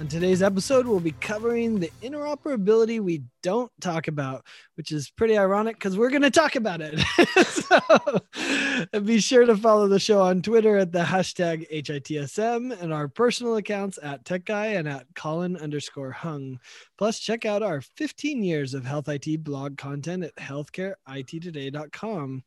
On 0.00 0.08
today's 0.08 0.42
episode, 0.42 0.86
we'll 0.86 0.98
be 0.98 1.10
covering 1.10 1.78
the 1.78 1.92
interoperability 2.02 3.00
we 3.00 3.22
don't 3.42 3.70
talk 3.82 4.08
about, 4.08 4.46
which 4.76 4.92
is 4.92 5.10
pretty 5.10 5.36
ironic 5.36 5.76
because 5.76 5.98
we're 5.98 6.08
going 6.08 6.22
to 6.22 6.30
talk 6.30 6.56
about 6.56 6.80
it. 6.80 6.98
so 7.46 7.78
be 9.00 9.20
sure 9.20 9.44
to 9.44 9.54
follow 9.54 9.88
the 9.88 9.98
show 9.98 10.22
on 10.22 10.40
Twitter 10.40 10.78
at 10.78 10.90
the 10.90 11.02
hashtag 11.02 11.70
HITSM 11.70 12.80
and 12.80 12.94
our 12.94 13.08
personal 13.08 13.56
accounts 13.56 13.98
at 14.02 14.24
Tech 14.24 14.46
Guy 14.46 14.68
and 14.68 14.88
at 14.88 15.04
Colin 15.14 15.58
underscore 15.58 16.12
Hung. 16.12 16.58
Plus, 16.96 17.18
check 17.18 17.44
out 17.44 17.62
our 17.62 17.82
15 17.82 18.42
years 18.42 18.72
of 18.72 18.86
health 18.86 19.06
IT 19.06 19.44
blog 19.44 19.76
content 19.76 20.24
at 20.24 20.34
healthcareittoday.com. 20.36 22.42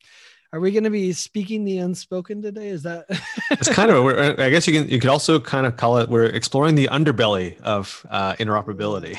Are 0.53 0.59
we 0.59 0.69
going 0.69 0.83
to 0.83 0.91
be 0.91 1.13
speaking 1.13 1.65
the 1.65 1.79
unspoken 1.79 2.39
today? 2.43 2.67
Is 2.67 2.83
that? 2.83 3.05
it's 3.51 3.69
kind 3.69 3.89
of. 3.89 4.05
I 4.39 4.51
guess 4.51 4.67
you 4.67 4.73
can. 4.73 4.87
You 4.87 4.99
could 4.99 5.09
also 5.09 5.39
kind 5.39 5.65
of 5.65 5.77
call 5.77 5.97
it. 5.97 6.09
We're 6.09 6.25
exploring 6.25 6.75
the 6.75 6.89
underbelly 6.89 7.59
of 7.61 8.05
uh, 8.11 8.35
interoperability. 8.35 9.17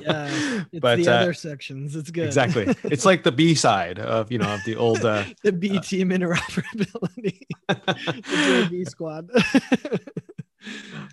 yeah, 0.00 0.64
it's 0.72 0.80
but, 0.80 0.96
the 0.96 1.08
uh, 1.08 1.16
other 1.16 1.34
sections. 1.34 1.94
It's 1.94 2.10
good. 2.10 2.24
Exactly. 2.24 2.74
It's 2.84 3.04
like 3.04 3.22
the 3.22 3.32
B 3.32 3.54
side 3.54 3.98
of 3.98 4.32
you 4.32 4.38
know 4.38 4.54
of 4.54 4.64
the 4.64 4.76
old 4.76 5.04
uh, 5.04 5.24
the 5.42 5.52
B 5.52 5.76
uh, 5.76 5.82
team 5.82 6.08
interoperability. 6.08 7.42
the 7.68 8.68
B 8.70 8.86
squad. 8.86 9.28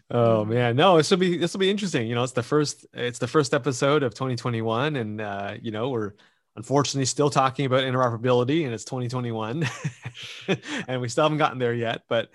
oh 0.10 0.46
man, 0.46 0.78
no, 0.78 0.96
this 0.96 1.12
will 1.12 1.18
be 1.18 1.38
this 1.38 1.52
will 1.52 1.60
be 1.60 1.70
interesting. 1.70 2.08
You 2.08 2.16
know, 2.16 2.24
it's 2.24 2.32
the 2.32 2.44
first 2.44 2.86
it's 2.94 3.20
the 3.20 3.28
first 3.28 3.54
episode 3.54 4.04
of 4.04 4.14
2021, 4.14 4.96
and 4.96 5.20
uh, 5.20 5.56
you 5.62 5.72
know 5.72 5.90
we're 5.90 6.14
unfortunately 6.60 7.06
still 7.06 7.30
talking 7.30 7.66
about 7.66 7.86
interoperability 7.86 8.66
and 8.66 8.74
it's 8.74 8.84
2021 8.84 9.66
and 10.90 11.00
we 11.00 11.08
still 11.08 11.24
haven't 11.24 11.38
gotten 11.38 11.58
there 11.58 11.74
yet 11.74 12.02
but 12.10 12.30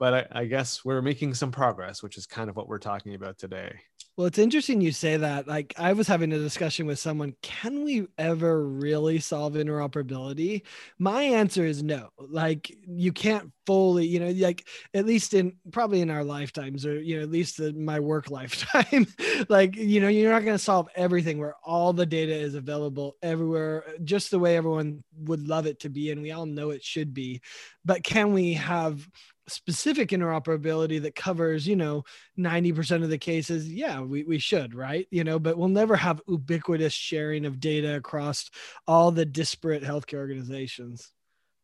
but 0.00 0.14
I, 0.14 0.40
I, 0.40 0.44
guess 0.46 0.84
we're 0.84 1.00
making 1.00 1.34
some 1.34 1.52
progress 1.52 2.02
which 2.02 2.18
is 2.18 2.26
kind 2.26 2.50
of 2.50 2.56
what 2.56 2.66
we're 2.66 2.80
talking 2.80 3.14
about 3.14 3.38
today 3.38 3.78
well, 4.18 4.26
it's 4.26 4.38
interesting 4.38 4.80
you 4.80 4.90
say 4.90 5.16
that. 5.16 5.46
Like, 5.46 5.72
I 5.78 5.92
was 5.92 6.08
having 6.08 6.32
a 6.32 6.38
discussion 6.38 6.86
with 6.86 6.98
someone 6.98 7.36
can 7.40 7.84
we 7.84 8.08
ever 8.18 8.66
really 8.66 9.20
solve 9.20 9.54
interoperability? 9.54 10.62
My 10.98 11.22
answer 11.22 11.64
is 11.64 11.84
no. 11.84 12.08
Like, 12.18 12.76
you 12.88 13.12
can't 13.12 13.52
fully, 13.64 14.08
you 14.08 14.18
know, 14.18 14.30
like 14.30 14.66
at 14.92 15.06
least 15.06 15.34
in 15.34 15.52
probably 15.70 16.00
in 16.00 16.10
our 16.10 16.24
lifetimes, 16.24 16.84
or, 16.84 17.00
you 17.00 17.16
know, 17.16 17.22
at 17.22 17.30
least 17.30 17.60
in 17.60 17.84
my 17.84 18.00
work 18.00 18.28
lifetime, 18.32 19.06
like, 19.48 19.76
you 19.76 20.00
know, 20.00 20.08
you're 20.08 20.32
not 20.32 20.42
going 20.42 20.58
to 20.58 20.64
solve 20.64 20.88
everything 20.96 21.38
where 21.38 21.54
all 21.64 21.92
the 21.92 22.04
data 22.04 22.34
is 22.34 22.56
available 22.56 23.16
everywhere, 23.22 23.84
just 24.02 24.32
the 24.32 24.38
way 24.40 24.56
everyone 24.56 25.04
would 25.16 25.46
love 25.46 25.66
it 25.66 25.78
to 25.80 25.90
be. 25.90 26.10
And 26.10 26.22
we 26.22 26.32
all 26.32 26.46
know 26.46 26.70
it 26.70 26.82
should 26.82 27.14
be. 27.14 27.40
But 27.84 28.02
can 28.02 28.32
we 28.32 28.54
have 28.54 29.08
specific 29.48 30.10
interoperability 30.10 31.00
that 31.02 31.14
covers 31.14 31.66
you 31.66 31.76
know 31.76 32.04
90% 32.38 33.02
of 33.02 33.10
the 33.10 33.18
cases 33.18 33.70
yeah 33.70 34.00
we, 34.00 34.24
we 34.24 34.38
should 34.38 34.74
right? 34.74 35.06
You 35.10 35.24
know 35.24 35.38
but 35.38 35.56
we'll 35.56 35.68
never 35.68 35.96
have 35.96 36.20
ubiquitous 36.28 36.92
sharing 36.92 37.46
of 37.46 37.60
data 37.60 37.96
across 37.96 38.50
all 38.86 39.10
the 39.10 39.26
disparate 39.26 39.82
healthcare 39.82 40.18
organizations 40.18 41.12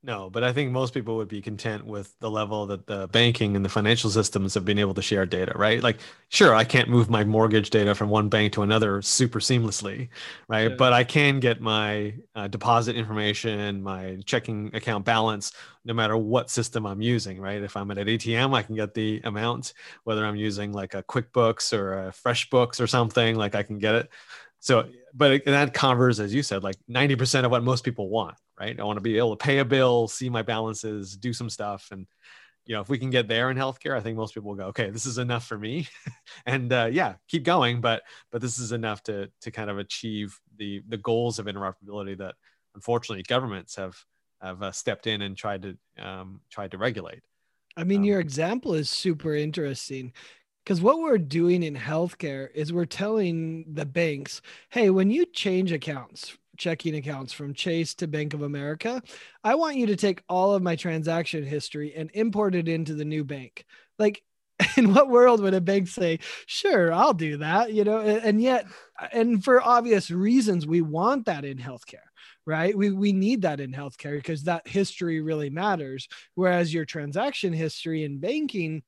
no, 0.04 0.28
but 0.28 0.44
I 0.44 0.52
think 0.52 0.70
most 0.70 0.92
people 0.92 1.16
would 1.16 1.28
be 1.28 1.40
content 1.40 1.86
with 1.86 2.14
the 2.20 2.30
level 2.30 2.66
that 2.66 2.86
the 2.86 3.08
banking 3.08 3.56
and 3.56 3.64
the 3.64 3.70
financial 3.70 4.10
systems 4.10 4.52
have 4.52 4.64
been 4.64 4.78
able 4.78 4.92
to 4.92 5.00
share 5.00 5.24
data, 5.24 5.52
right? 5.56 5.82
Like, 5.82 5.98
sure, 6.28 6.54
I 6.54 6.62
can't 6.64 6.90
move 6.90 7.08
my 7.08 7.24
mortgage 7.24 7.70
data 7.70 7.94
from 7.94 8.10
one 8.10 8.28
bank 8.28 8.52
to 8.52 8.62
another 8.62 9.00
super 9.00 9.40
seamlessly, 9.40 10.10
right? 10.46 10.70
Yeah. 10.70 10.76
But 10.76 10.92
I 10.92 11.04
can 11.04 11.40
get 11.40 11.62
my 11.62 12.12
uh, 12.34 12.48
deposit 12.48 12.96
information, 12.96 13.82
my 13.82 14.18
checking 14.26 14.70
account 14.76 15.06
balance, 15.06 15.52
no 15.86 15.94
matter 15.94 16.18
what 16.18 16.50
system 16.50 16.84
I'm 16.84 17.00
using, 17.00 17.40
right? 17.40 17.62
If 17.62 17.74
I'm 17.74 17.90
at 17.90 17.96
an 17.96 18.06
ATM, 18.06 18.54
I 18.54 18.60
can 18.62 18.74
get 18.74 18.92
the 18.92 19.22
amount, 19.24 19.72
whether 20.04 20.26
I'm 20.26 20.36
using 20.36 20.72
like 20.72 20.92
a 20.92 21.02
QuickBooks 21.02 21.72
or 21.72 22.08
a 22.08 22.10
FreshBooks 22.10 22.78
or 22.78 22.86
something, 22.86 23.36
like 23.36 23.54
I 23.54 23.62
can 23.62 23.78
get 23.78 23.94
it. 23.94 24.10
So, 24.60 24.90
but 25.14 25.46
that 25.46 25.72
covers, 25.72 26.20
as 26.20 26.34
you 26.34 26.42
said, 26.42 26.62
like 26.62 26.76
90% 26.90 27.46
of 27.46 27.50
what 27.50 27.64
most 27.64 27.84
people 27.84 28.10
want 28.10 28.36
right? 28.58 28.78
I 28.78 28.84
want 28.84 28.96
to 28.96 29.02
be 29.02 29.18
able 29.18 29.36
to 29.36 29.44
pay 29.44 29.58
a 29.58 29.64
bill, 29.64 30.08
see 30.08 30.28
my 30.30 30.42
balances, 30.42 31.16
do 31.16 31.32
some 31.32 31.50
stuff. 31.50 31.88
And, 31.90 32.06
you 32.66 32.74
know, 32.74 32.80
if 32.80 32.88
we 32.88 32.98
can 32.98 33.10
get 33.10 33.28
there 33.28 33.50
in 33.50 33.56
healthcare, 33.56 33.96
I 33.96 34.00
think 34.00 34.16
most 34.16 34.34
people 34.34 34.50
will 34.50 34.56
go, 34.56 34.66
okay, 34.66 34.90
this 34.90 35.06
is 35.06 35.18
enough 35.18 35.46
for 35.46 35.58
me. 35.58 35.88
and 36.46 36.72
uh, 36.72 36.88
yeah, 36.90 37.14
keep 37.28 37.44
going. 37.44 37.80
But, 37.80 38.02
but 38.30 38.40
this 38.40 38.58
is 38.58 38.72
enough 38.72 39.02
to, 39.04 39.30
to 39.42 39.50
kind 39.50 39.70
of 39.70 39.78
achieve 39.78 40.38
the, 40.56 40.82
the 40.88 40.96
goals 40.96 41.38
of 41.38 41.46
interoperability 41.46 42.16
that 42.18 42.34
unfortunately 42.74 43.24
governments 43.24 43.76
have, 43.76 43.96
have 44.40 44.62
uh, 44.62 44.72
stepped 44.72 45.06
in 45.06 45.22
and 45.22 45.36
tried 45.36 45.62
to, 45.62 45.76
um, 45.98 46.40
tried 46.50 46.70
to 46.70 46.78
regulate. 46.78 47.22
I 47.76 47.84
mean, 47.84 48.00
um, 48.00 48.04
your 48.04 48.20
example 48.20 48.74
is 48.74 48.88
super 48.88 49.34
interesting 49.34 50.12
because 50.64 50.80
what 50.80 51.00
we're 51.00 51.18
doing 51.18 51.62
in 51.62 51.74
healthcare 51.74 52.48
is 52.54 52.72
we're 52.72 52.84
telling 52.86 53.64
the 53.74 53.84
banks, 53.84 54.40
hey, 54.70 54.90
when 54.90 55.10
you 55.10 55.26
change 55.26 55.72
accounts 55.72 56.38
checking 56.56 56.96
accounts 56.96 57.32
from 57.32 57.54
Chase 57.54 57.94
to 57.96 58.06
Bank 58.06 58.34
of 58.34 58.42
America. 58.42 59.02
I 59.42 59.54
want 59.54 59.76
you 59.76 59.86
to 59.86 59.96
take 59.96 60.22
all 60.28 60.54
of 60.54 60.62
my 60.62 60.76
transaction 60.76 61.44
history 61.44 61.94
and 61.94 62.10
import 62.14 62.54
it 62.54 62.68
into 62.68 62.94
the 62.94 63.04
new 63.04 63.24
bank. 63.24 63.64
Like, 63.98 64.22
in 64.76 64.94
what 64.94 65.10
world 65.10 65.40
would 65.40 65.54
a 65.54 65.60
bank 65.60 65.88
say, 65.88 66.20
sure, 66.46 66.92
I'll 66.92 67.14
do 67.14 67.38
that? 67.38 67.72
You 67.72 67.84
know, 67.84 68.00
and 68.00 68.40
yet, 68.40 68.66
and 69.12 69.42
for 69.42 69.60
obvious 69.60 70.10
reasons, 70.10 70.66
we 70.66 70.80
want 70.80 71.26
that 71.26 71.44
in 71.44 71.58
healthcare 71.58 71.98
right? 72.46 72.76
We, 72.76 72.90
we 72.90 73.12
need 73.12 73.42
that 73.42 73.60
in 73.60 73.72
healthcare 73.72 74.16
because 74.16 74.44
that 74.44 74.68
history 74.68 75.20
really 75.20 75.50
matters. 75.50 76.08
Whereas 76.34 76.74
your 76.74 76.84
transaction 76.84 77.52
history 77.52 78.04
in 78.04 78.18
banking 78.18 78.82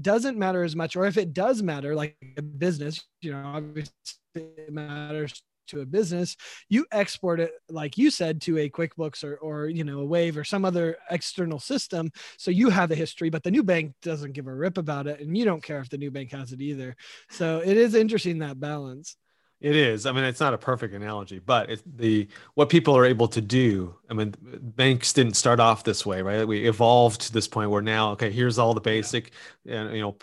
doesn't 0.00 0.38
matter 0.38 0.62
as 0.62 0.76
much, 0.76 0.96
or 0.96 1.06
if 1.06 1.16
it 1.16 1.32
does 1.32 1.62
matter, 1.62 1.94
like 1.94 2.16
a 2.36 2.42
business, 2.42 3.04
you 3.20 3.32
know, 3.32 3.42
obviously 3.44 3.92
it 4.34 4.72
matters 4.72 5.42
to 5.66 5.80
a 5.80 5.86
business 5.86 6.36
you 6.68 6.86
export 6.92 7.40
it 7.40 7.52
like 7.68 7.98
you 7.98 8.10
said 8.10 8.40
to 8.40 8.58
a 8.58 8.70
quickbooks 8.70 9.24
or, 9.24 9.36
or 9.36 9.68
you 9.68 9.84
know 9.84 10.00
a 10.00 10.04
wave 10.04 10.36
or 10.36 10.44
some 10.44 10.64
other 10.64 10.96
external 11.10 11.58
system 11.58 12.10
so 12.38 12.50
you 12.50 12.70
have 12.70 12.88
the 12.88 12.94
history 12.94 13.30
but 13.30 13.42
the 13.42 13.50
new 13.50 13.62
bank 13.62 13.92
doesn't 14.02 14.32
give 14.32 14.46
a 14.46 14.54
rip 14.54 14.78
about 14.78 15.06
it 15.06 15.20
and 15.20 15.36
you 15.36 15.44
don't 15.44 15.62
care 15.62 15.80
if 15.80 15.88
the 15.88 15.98
new 15.98 16.10
bank 16.10 16.30
has 16.30 16.52
it 16.52 16.60
either 16.60 16.96
so 17.30 17.60
it 17.64 17.76
is 17.76 17.94
interesting 17.94 18.38
that 18.38 18.60
balance 18.60 19.16
it 19.60 19.74
is. 19.74 20.04
I 20.04 20.12
mean, 20.12 20.24
it's 20.24 20.40
not 20.40 20.52
a 20.52 20.58
perfect 20.58 20.92
analogy, 20.92 21.38
but 21.38 21.70
it's 21.70 21.82
the 21.86 22.28
what 22.54 22.68
people 22.68 22.96
are 22.96 23.06
able 23.06 23.26
to 23.28 23.40
do. 23.40 23.94
I 24.10 24.14
mean, 24.14 24.34
banks 24.40 25.14
didn't 25.14 25.34
start 25.34 25.60
off 25.60 25.82
this 25.82 26.04
way, 26.04 26.20
right? 26.20 26.46
We 26.46 26.68
evolved 26.68 27.22
to 27.22 27.32
this 27.32 27.48
point 27.48 27.70
where 27.70 27.80
now, 27.80 28.10
okay, 28.12 28.30
here's 28.30 28.58
all 28.58 28.74
the 28.74 28.82
basic, 28.82 29.32
and 29.66 29.94
you 29.94 30.02
know, 30.02 30.16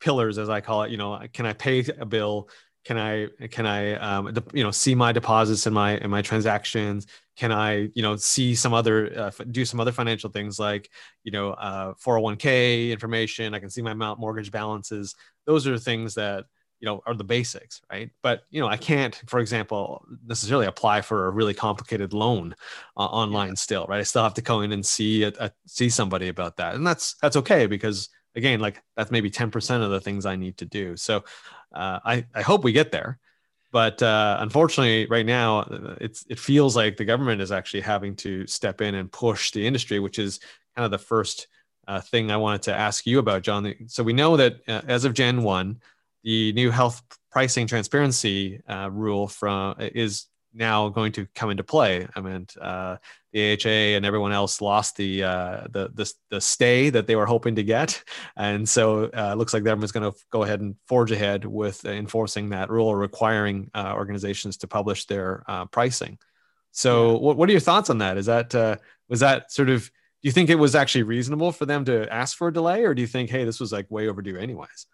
pillars 0.00 0.38
as 0.38 0.48
I 0.48 0.62
call 0.62 0.84
it. 0.84 0.90
You 0.90 0.96
know, 0.96 1.20
can 1.32 1.44
I 1.44 1.52
pay 1.52 1.84
a 1.98 2.06
bill? 2.06 2.48
Can 2.84 2.98
i 2.98 3.28
can 3.48 3.66
i 3.66 3.94
um, 3.94 4.32
you 4.52 4.62
know 4.62 4.70
see 4.70 4.94
my 4.94 5.12
deposits 5.12 5.66
and 5.66 5.74
my 5.74 5.92
and 5.92 6.10
my 6.10 6.22
transactions? 6.22 7.06
Can 7.36 7.50
i 7.50 7.90
you 7.94 8.02
know 8.02 8.16
see 8.16 8.54
some 8.54 8.74
other 8.74 9.18
uh, 9.18 9.30
do 9.50 9.64
some 9.64 9.80
other 9.80 9.92
financial 9.92 10.30
things 10.30 10.58
like 10.58 10.90
you 11.24 11.32
know 11.32 11.52
uh, 11.52 11.94
401k 11.94 12.90
information? 12.90 13.54
I 13.54 13.58
can 13.58 13.70
see 13.70 13.82
my 13.82 13.94
mortgage 13.94 14.50
balances. 14.50 15.14
Those 15.46 15.66
are 15.66 15.78
things 15.78 16.14
that 16.14 16.44
you 16.80 16.86
know 16.86 17.00
are 17.06 17.14
the 17.14 17.24
basics 17.24 17.80
right? 17.90 18.10
But 18.22 18.42
you 18.50 18.60
know 18.60 18.68
i 18.68 18.76
can't 18.76 19.22
for 19.26 19.40
example 19.40 20.04
necessarily 20.26 20.66
apply 20.66 21.00
for 21.00 21.26
a 21.26 21.30
really 21.30 21.54
complicated 21.54 22.12
loan 22.12 22.54
uh, 22.96 23.06
online 23.06 23.50
yeah. 23.50 23.54
still 23.54 23.86
right? 23.88 24.00
I 24.00 24.02
still 24.02 24.22
have 24.22 24.34
to 24.34 24.42
go 24.42 24.60
in 24.60 24.72
and 24.72 24.84
see 24.84 25.22
a, 25.22 25.32
a, 25.40 25.50
see 25.66 25.88
somebody 25.88 26.28
about 26.28 26.58
that. 26.58 26.74
And 26.74 26.86
that's 26.86 27.14
that's 27.22 27.36
okay 27.36 27.66
because 27.66 28.10
again 28.36 28.60
like 28.60 28.82
that's 28.96 29.10
maybe 29.10 29.30
10% 29.30 29.82
of 29.82 29.90
the 29.90 30.00
things 30.00 30.26
i 30.26 30.36
need 30.36 30.56
to 30.58 30.64
do. 30.64 30.96
So 30.96 31.24
uh, 31.72 32.00
I, 32.04 32.26
I 32.34 32.42
hope 32.42 32.64
we 32.64 32.72
get 32.72 32.92
there. 32.92 33.18
But 33.72 34.02
uh, 34.02 34.36
unfortunately 34.40 35.06
right 35.06 35.26
now 35.26 35.60
it's 36.00 36.24
it 36.28 36.38
feels 36.38 36.76
like 36.76 36.96
the 36.96 37.04
government 37.04 37.40
is 37.40 37.50
actually 37.50 37.80
having 37.80 38.14
to 38.16 38.46
step 38.46 38.80
in 38.80 38.94
and 38.94 39.10
push 39.10 39.50
the 39.50 39.66
industry 39.66 39.98
which 39.98 40.18
is 40.18 40.38
kind 40.76 40.84
of 40.84 40.90
the 40.90 40.98
first 40.98 41.48
uh, 41.86 42.00
thing 42.00 42.30
i 42.30 42.36
wanted 42.36 42.62
to 42.62 42.74
ask 42.74 43.06
you 43.06 43.18
about 43.18 43.42
john. 43.42 43.74
So 43.88 44.02
we 44.02 44.12
know 44.12 44.36
that 44.36 44.60
uh, 44.68 44.82
as 44.86 45.04
of 45.04 45.14
jan 45.14 45.42
1 45.42 45.80
the 46.22 46.52
new 46.52 46.70
health 46.70 47.02
pricing 47.30 47.66
transparency 47.66 48.60
uh, 48.68 48.88
rule 48.92 49.26
from 49.26 49.74
is 49.78 50.26
now 50.54 50.88
going 50.88 51.12
to 51.12 51.26
come 51.34 51.50
into 51.50 51.64
play. 51.64 52.06
I 52.14 52.20
mean, 52.20 52.46
uh, 52.60 52.96
the 53.32 53.52
AHA 53.52 53.96
and 53.96 54.06
everyone 54.06 54.32
else 54.32 54.60
lost 54.60 54.96
the, 54.96 55.24
uh, 55.24 55.66
the, 55.70 55.90
the 55.92 56.12
the 56.30 56.40
stay 56.40 56.90
that 56.90 57.06
they 57.06 57.16
were 57.16 57.26
hoping 57.26 57.56
to 57.56 57.64
get, 57.64 58.02
and 58.36 58.68
so 58.68 59.04
uh, 59.06 59.30
it 59.32 59.38
looks 59.38 59.52
like 59.52 59.64
government's 59.64 59.92
going 59.92 60.10
to 60.10 60.16
go 60.30 60.44
ahead 60.44 60.60
and 60.60 60.76
forge 60.86 61.10
ahead 61.10 61.44
with 61.44 61.84
enforcing 61.84 62.50
that 62.50 62.70
rule, 62.70 62.94
requiring 62.94 63.70
uh, 63.74 63.92
organizations 63.96 64.58
to 64.58 64.68
publish 64.68 65.06
their 65.06 65.42
uh, 65.48 65.64
pricing. 65.66 66.18
So, 66.70 67.12
yeah. 67.12 67.18
what, 67.18 67.36
what 67.36 67.48
are 67.48 67.52
your 67.52 67.60
thoughts 67.60 67.90
on 67.90 67.98
that? 67.98 68.16
Is 68.16 68.26
that 68.26 68.54
uh, 68.54 68.76
was 69.08 69.20
that 69.20 69.50
sort 69.52 69.68
of? 69.68 69.82
Do 69.82 70.28
you 70.28 70.32
think 70.32 70.48
it 70.48 70.54
was 70.54 70.74
actually 70.74 71.02
reasonable 71.02 71.52
for 71.52 71.66
them 71.66 71.84
to 71.84 72.10
ask 72.10 72.36
for 72.38 72.48
a 72.48 72.52
delay, 72.52 72.84
or 72.84 72.94
do 72.94 73.02
you 73.02 73.08
think, 73.08 73.28
hey, 73.28 73.44
this 73.44 73.60
was 73.60 73.72
like 73.72 73.90
way 73.90 74.08
overdue, 74.08 74.38
anyways? 74.38 74.86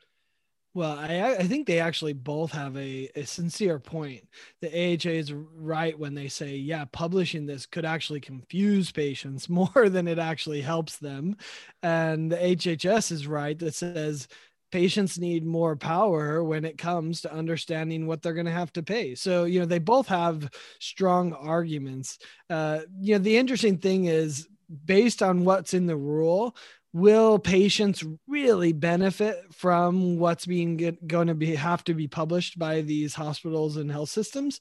Well, 0.72 0.96
I, 0.96 1.34
I 1.40 1.42
think 1.48 1.66
they 1.66 1.80
actually 1.80 2.12
both 2.12 2.52
have 2.52 2.76
a, 2.76 3.10
a 3.16 3.24
sincere 3.24 3.80
point. 3.80 4.22
The 4.60 4.68
AHA 4.68 5.10
is 5.10 5.32
right 5.32 5.98
when 5.98 6.14
they 6.14 6.28
say, 6.28 6.54
yeah, 6.56 6.84
publishing 6.92 7.44
this 7.44 7.66
could 7.66 7.84
actually 7.84 8.20
confuse 8.20 8.92
patients 8.92 9.48
more 9.48 9.88
than 9.88 10.06
it 10.06 10.18
actually 10.18 10.60
helps 10.60 10.96
them. 10.98 11.36
And 11.82 12.30
the 12.30 12.42
HHS 12.42 13.10
is 13.10 13.26
right 13.26 13.58
that 13.58 13.74
says 13.74 14.28
patients 14.70 15.18
need 15.18 15.44
more 15.44 15.74
power 15.74 16.44
when 16.44 16.64
it 16.64 16.78
comes 16.78 17.22
to 17.22 17.32
understanding 17.34 18.06
what 18.06 18.22
they're 18.22 18.34
going 18.34 18.46
to 18.46 18.52
have 18.52 18.72
to 18.74 18.82
pay. 18.84 19.16
So, 19.16 19.44
you 19.44 19.58
know, 19.58 19.66
they 19.66 19.80
both 19.80 20.06
have 20.06 20.48
strong 20.78 21.32
arguments. 21.32 22.18
Uh, 22.48 22.80
you 23.00 23.14
know, 23.16 23.22
the 23.22 23.36
interesting 23.36 23.78
thing 23.78 24.04
is 24.04 24.46
based 24.84 25.22
on 25.22 25.44
what's 25.44 25.74
in 25.74 25.86
the 25.86 25.96
rule, 25.96 26.54
will 26.92 27.38
patients 27.38 28.04
really 28.26 28.72
benefit 28.72 29.36
from 29.52 30.18
what's 30.18 30.46
being 30.46 30.76
get, 30.76 31.06
going 31.06 31.28
to 31.28 31.34
be 31.34 31.54
have 31.54 31.84
to 31.84 31.94
be 31.94 32.08
published 32.08 32.58
by 32.58 32.80
these 32.80 33.14
hospitals 33.14 33.76
and 33.76 33.90
health 33.90 34.10
systems 34.10 34.60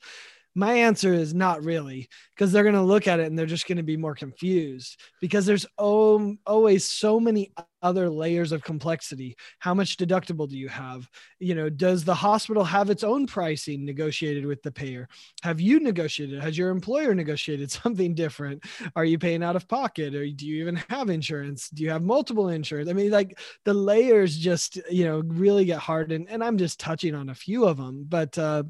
my 0.55 0.73
answer 0.73 1.13
is 1.13 1.33
not 1.33 1.63
really 1.63 2.09
because 2.35 2.51
they're 2.51 2.63
going 2.63 2.75
to 2.75 2.81
look 2.81 3.07
at 3.07 3.19
it 3.19 3.27
and 3.27 3.37
they're 3.37 3.45
just 3.45 3.67
going 3.67 3.77
to 3.77 3.83
be 3.83 3.97
more 3.97 4.15
confused 4.15 4.99
because 5.21 5.45
there's 5.45 5.65
oh, 5.77 6.35
always 6.45 6.85
so 6.85 7.19
many 7.19 7.53
other 7.81 8.09
layers 8.09 8.51
of 8.51 8.63
complexity. 8.63 9.37
How 9.59 9.73
much 9.73 9.95
deductible 9.95 10.49
do 10.49 10.57
you 10.57 10.67
have? 10.67 11.09
You 11.39 11.55
know 11.55 11.69
does 11.69 12.03
the 12.03 12.15
hospital 12.15 12.63
have 12.63 12.89
its 12.89 13.03
own 13.03 13.27
pricing 13.27 13.85
negotiated 13.85 14.45
with 14.45 14.61
the 14.63 14.71
payer? 14.71 15.07
Have 15.43 15.61
you 15.61 15.79
negotiated 15.79 16.41
has 16.41 16.57
your 16.57 16.69
employer 16.69 17.13
negotiated 17.13 17.71
something 17.71 18.15
different? 18.15 18.63
Are 18.95 19.05
you 19.05 19.17
paying 19.17 19.43
out 19.43 19.55
of 19.55 19.67
pocket? 19.67 20.15
Or 20.15 20.29
do 20.29 20.45
you 20.45 20.61
even 20.61 20.75
have 20.89 21.09
insurance? 21.09 21.69
Do 21.69 21.83
you 21.83 21.91
have 21.91 22.03
multiple 22.03 22.49
insurance? 22.49 22.89
I 22.89 22.93
mean 22.93 23.11
like 23.11 23.39
the 23.65 23.73
layers 23.73 24.37
just 24.37 24.79
you 24.89 25.05
know 25.05 25.21
really 25.25 25.65
get 25.65 25.79
hard 25.79 26.11
and, 26.11 26.29
and 26.29 26.43
i'm 26.43 26.57
just 26.57 26.79
touching 26.79 27.15
on 27.15 27.29
a 27.29 27.35
few 27.35 27.65
of 27.65 27.77
them 27.77 28.05
but 28.07 28.37
uh 28.37 28.63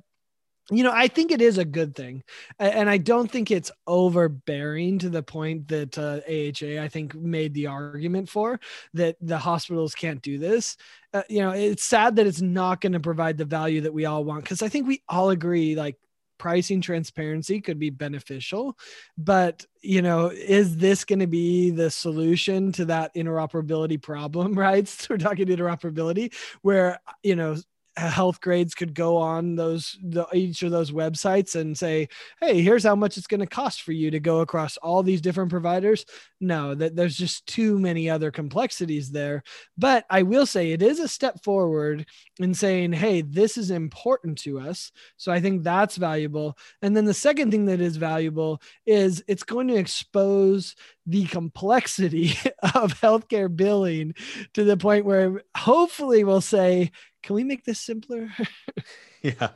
you 0.72 0.84
know, 0.84 0.92
I 0.94 1.08
think 1.08 1.32
it 1.32 1.42
is 1.42 1.58
a 1.58 1.66
good 1.66 1.96
thing, 1.96 2.24
and 2.60 2.90
I 2.90 2.98
don't 2.98 3.30
think 3.30 3.52
it's 3.52 3.72
overbearing 3.88 5.00
to 5.00 5.10
the 5.10 5.24
point 5.24 5.68
that 5.70 5.98
uh, 5.98 6.22
AHA 6.28 6.84
I 6.84 6.88
think 6.88 7.16
made 7.16 7.54
the 7.54 7.68
argument 7.68 8.30
for 8.30 8.60
that 8.94 9.18
the 9.22 9.38
hospitals 9.38 9.96
can't 9.96 10.22
do 10.22 10.38
this. 10.38 10.78
Uh, 11.14 11.24
you 11.30 11.40
know, 11.40 11.52
it's 11.52 11.84
sad 11.84 12.18
that 12.18 12.28
it's 12.28 12.42
not 12.42 12.82
going 12.82 12.94
to 12.94 13.00
provide 13.00 13.38
the 13.38 13.46
value 13.46 13.82
that 13.82 13.94
we 13.94 14.06
all 14.06 14.24
want 14.24 14.44
because 14.44 14.62
I 14.62 14.70
think 14.70 14.88
we 14.88 15.02
all 15.10 15.32
agree 15.32 15.76
like 15.76 15.98
pricing 16.40 16.82
transparency 16.82 17.62
could 17.62 17.78
be 17.78 17.92
beneficial 17.92 18.76
but 19.18 19.66
you 19.82 20.02
know 20.02 20.28
is 20.28 20.78
this 20.78 21.06
going 21.06 21.20
to 21.20 21.28
be 21.28 21.70
the 21.70 21.92
solution 21.92 22.72
to 22.72 22.86
that 22.86 23.14
interoperability 23.14 24.02
problem 24.02 24.54
right 24.58 24.88
so 24.88 25.08
we're 25.12 25.18
talking 25.18 25.46
interoperability 25.46 26.34
where 26.62 26.98
you 27.22 27.36
know 27.36 27.56
Healthgrades 27.98 28.76
could 28.76 28.94
go 28.94 29.18
on 29.18 29.56
those 29.56 29.98
the, 30.02 30.26
each 30.34 30.64
of 30.64 30.72
those 30.72 30.92
websites 30.92 31.56
and 31.56 31.78
say 31.78 32.08
hey 32.40 32.62
here's 32.62 32.84
how 32.84 32.96
much 32.96 33.18
it's 33.18 33.28
going 33.28 33.40
to 33.40 33.48
cost 33.48 33.82
for 33.82 33.92
you 33.92 34.12
to 34.12 34.20
go 34.20 34.40
across 34.40 34.78
all 34.78 35.04
these 35.04 35.22
different 35.22 35.50
providers. 35.50 36.06
No 36.40 36.76
that 36.76 36.96
there's 36.96 37.18
just 37.18 37.46
too 37.46 37.78
many 37.80 38.10
other 38.10 38.32
complexities 38.32 39.12
there. 39.12 39.44
But 39.78 40.06
i 40.10 40.22
will 40.22 40.46
say 40.46 40.72
it 40.72 40.82
is 40.82 41.00
a 41.00 41.08
step 41.08 41.44
forward 41.44 42.06
in 42.40 42.54
saying 42.54 42.94
hey 42.94 43.22
this 43.22 43.58
is 43.58 43.72
important 43.72 44.38
to 44.40 44.60
us. 44.60 44.92
So 45.18 45.32
i 45.32 45.40
think 45.40 45.64
that's 45.64 45.98
valuable. 45.98 46.58
And 46.82 46.96
then 46.96 47.06
the 47.06 47.14
second 47.14 47.52
thing 47.52 47.66
that 47.66 47.82
is 47.82 47.98
valuable 47.98 48.62
is 48.86 49.24
it's 49.28 49.44
going 49.44 49.68
to 49.68 49.76
expose 49.76 50.76
the 51.10 51.26
complexity 51.26 52.30
of 52.76 53.00
healthcare 53.02 53.54
billing 53.54 54.14
to 54.54 54.64
the 54.64 54.78
point 54.78 55.06
where 55.06 55.44
hopefully 55.58 56.24
we'll 56.24 56.42
say 56.42 56.92
can 57.22 57.36
we 57.36 57.44
make 57.44 57.66
this 57.66 57.80
simpler? 57.80 58.30
yeah, 59.22 59.50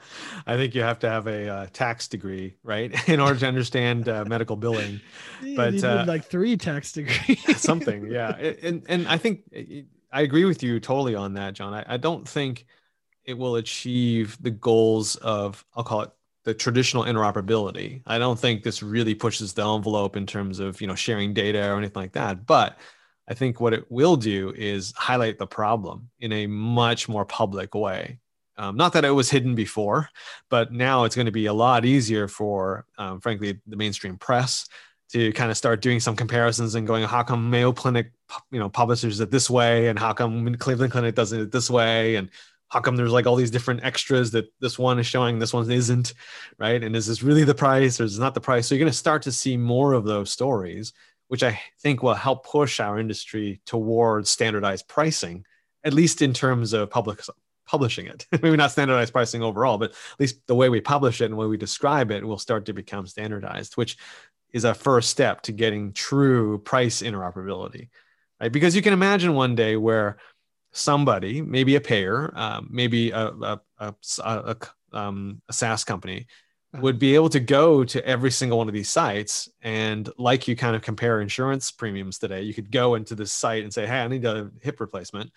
I 0.45 0.57
think 0.57 0.75
you 0.75 0.81
have 0.81 0.99
to 0.99 1.09
have 1.09 1.27
a 1.27 1.49
uh, 1.49 1.67
tax 1.71 2.07
degree, 2.07 2.55
right, 2.63 2.91
in 3.09 3.19
order 3.19 3.39
to 3.39 3.47
understand 3.47 4.09
uh, 4.09 4.25
medical 4.25 4.55
billing. 4.55 5.01
but 5.55 5.83
uh, 5.83 6.05
like 6.07 6.25
three 6.25 6.57
tax 6.57 6.91
degrees, 6.91 7.39
something, 7.57 8.07
yeah. 8.11 8.35
And 8.61 8.83
and 8.87 9.07
I 9.07 9.17
think 9.17 9.41
I 10.11 10.21
agree 10.21 10.45
with 10.45 10.63
you 10.63 10.79
totally 10.79 11.15
on 11.15 11.33
that, 11.33 11.53
John. 11.53 11.73
I, 11.73 11.85
I 11.87 11.97
don't 11.97 12.27
think 12.27 12.65
it 13.25 13.37
will 13.37 13.55
achieve 13.55 14.37
the 14.41 14.51
goals 14.51 15.15
of 15.17 15.65
I'll 15.75 15.83
call 15.83 16.01
it 16.01 16.11
the 16.43 16.53
traditional 16.53 17.05
interoperability. 17.05 18.01
I 18.05 18.17
don't 18.17 18.37
think 18.37 18.63
this 18.63 18.83
really 18.83 19.15
pushes 19.15 19.53
the 19.53 19.65
envelope 19.65 20.17
in 20.17 20.25
terms 20.25 20.59
of 20.59 20.81
you 20.81 20.87
know 20.87 20.95
sharing 20.95 21.33
data 21.33 21.69
or 21.69 21.77
anything 21.77 22.01
like 22.01 22.13
that, 22.13 22.45
but 22.45 22.77
I 23.27 23.33
think 23.33 23.59
what 23.59 23.73
it 23.73 23.89
will 23.89 24.15
do 24.15 24.53
is 24.55 24.93
highlight 24.97 25.37
the 25.37 25.47
problem 25.47 26.09
in 26.19 26.31
a 26.31 26.47
much 26.47 27.07
more 27.07 27.25
public 27.25 27.73
way. 27.73 28.19
Um, 28.57 28.75
not 28.75 28.93
that 28.93 29.05
it 29.05 29.11
was 29.11 29.29
hidden 29.29 29.55
before, 29.55 30.09
but 30.49 30.71
now 30.71 31.05
it's 31.05 31.15
going 31.15 31.25
to 31.25 31.31
be 31.31 31.47
a 31.47 31.53
lot 31.53 31.85
easier 31.85 32.27
for, 32.27 32.85
um, 32.97 33.19
frankly, 33.19 33.59
the 33.65 33.75
mainstream 33.75 34.17
press 34.17 34.67
to 35.11 35.31
kind 35.33 35.49
of 35.49 35.57
start 35.57 35.81
doing 35.81 35.99
some 35.99 36.15
comparisons 36.15 36.75
and 36.75 36.85
going, 36.85 37.03
how 37.03 37.23
come 37.23 37.49
Mayo 37.49 37.71
Clinic, 37.71 38.11
you 38.51 38.59
know, 38.59 38.69
publishes 38.69 39.19
it 39.19 39.31
this 39.31 39.49
way, 39.49 39.87
and 39.87 39.97
how 39.97 40.13
come 40.13 40.55
Cleveland 40.55 40.91
Clinic 40.91 41.15
does 41.15 41.33
it 41.33 41.51
this 41.51 41.69
way, 41.69 42.15
and 42.15 42.29
how 42.69 42.79
come 42.79 42.95
there's 42.95 43.11
like 43.11 43.27
all 43.27 43.35
these 43.35 43.51
different 43.51 43.83
extras 43.83 44.31
that 44.31 44.51
this 44.59 44.79
one 44.79 44.99
is 44.99 45.05
showing, 45.05 45.37
this 45.37 45.53
one 45.53 45.69
isn't, 45.69 46.13
right? 46.57 46.83
And 46.83 46.95
is 46.95 47.05
this 47.05 47.21
really 47.21 47.43
the 47.43 47.53
price, 47.53 47.99
or 47.99 48.03
is 48.03 48.17
it 48.17 48.21
not 48.21 48.33
the 48.33 48.41
price? 48.41 48.67
So 48.67 48.75
you're 48.75 48.83
going 48.83 48.91
to 48.91 48.97
start 48.97 49.21
to 49.23 49.31
see 49.31 49.57
more 49.57 49.93
of 49.93 50.05
those 50.05 50.31
stories 50.31 50.93
which 51.33 51.41
I 51.41 51.59
think 51.79 52.03
will 52.03 52.13
help 52.13 52.45
push 52.45 52.79
our 52.79 52.99
industry 52.99 53.59
towards 53.65 54.29
standardized 54.29 54.87
pricing, 54.87 55.47
at 55.83 55.91
least 55.91 56.21
in 56.21 56.31
terms 56.31 56.73
of 56.73 56.91
public 56.91 57.21
publishing 57.65 58.05
it. 58.05 58.27
Maybe 58.31 58.55
not 58.55 58.69
standardized 58.69 59.13
pricing 59.13 59.41
overall, 59.41 59.79
but 59.79 59.89
at 59.89 60.19
least 60.19 60.45
the 60.45 60.53
way 60.53 60.69
we 60.69 60.79
publish 60.79 61.21
it 61.21 61.25
and 61.25 61.33
the 61.33 61.37
way 61.37 61.47
we 61.47 61.57
describe 61.57 62.11
it 62.11 62.23
will 62.23 62.37
start 62.37 62.67
to 62.67 62.73
become 62.73 63.07
standardized, 63.07 63.77
which 63.77 63.97
is 64.51 64.63
a 64.63 64.75
first 64.75 65.09
step 65.09 65.41
to 65.41 65.51
getting 65.51 65.91
true 65.91 66.59
price 66.59 67.01
interoperability. 67.01 67.89
Right? 68.39 68.51
Because 68.51 68.75
you 68.75 68.83
can 68.83 68.93
imagine 68.93 69.33
one 69.33 69.55
day 69.55 69.75
where 69.75 70.17
somebody, 70.71 71.41
maybe 71.41 71.75
a 71.75 71.81
payer, 71.81 72.31
um, 72.35 72.67
maybe 72.69 73.09
a, 73.09 73.29
a, 73.29 73.61
a, 73.79 73.95
a, 74.19 74.55
um, 74.91 75.41
a 75.49 75.53
SaaS 75.53 75.83
company, 75.83 76.27
would 76.81 76.97
be 76.97 77.13
able 77.13 77.29
to 77.29 77.39
go 77.39 77.83
to 77.83 78.03
every 78.05 78.31
single 78.31 78.57
one 78.57 78.67
of 78.67 78.73
these 78.73 78.89
sites 78.89 79.47
and 79.61 80.09
like 80.17 80.47
you 80.47 80.55
kind 80.55 80.75
of 80.75 80.81
compare 80.81 81.21
insurance 81.21 81.69
premiums 81.69 82.17
today 82.17 82.41
you 82.41 82.53
could 82.53 82.71
go 82.71 82.95
into 82.95 83.13
this 83.13 83.31
site 83.31 83.63
and 83.63 83.71
say 83.71 83.85
hey 83.85 83.99
i 83.99 84.07
need 84.07 84.25
a 84.25 84.49
hip 84.61 84.79
replacement. 84.79 85.31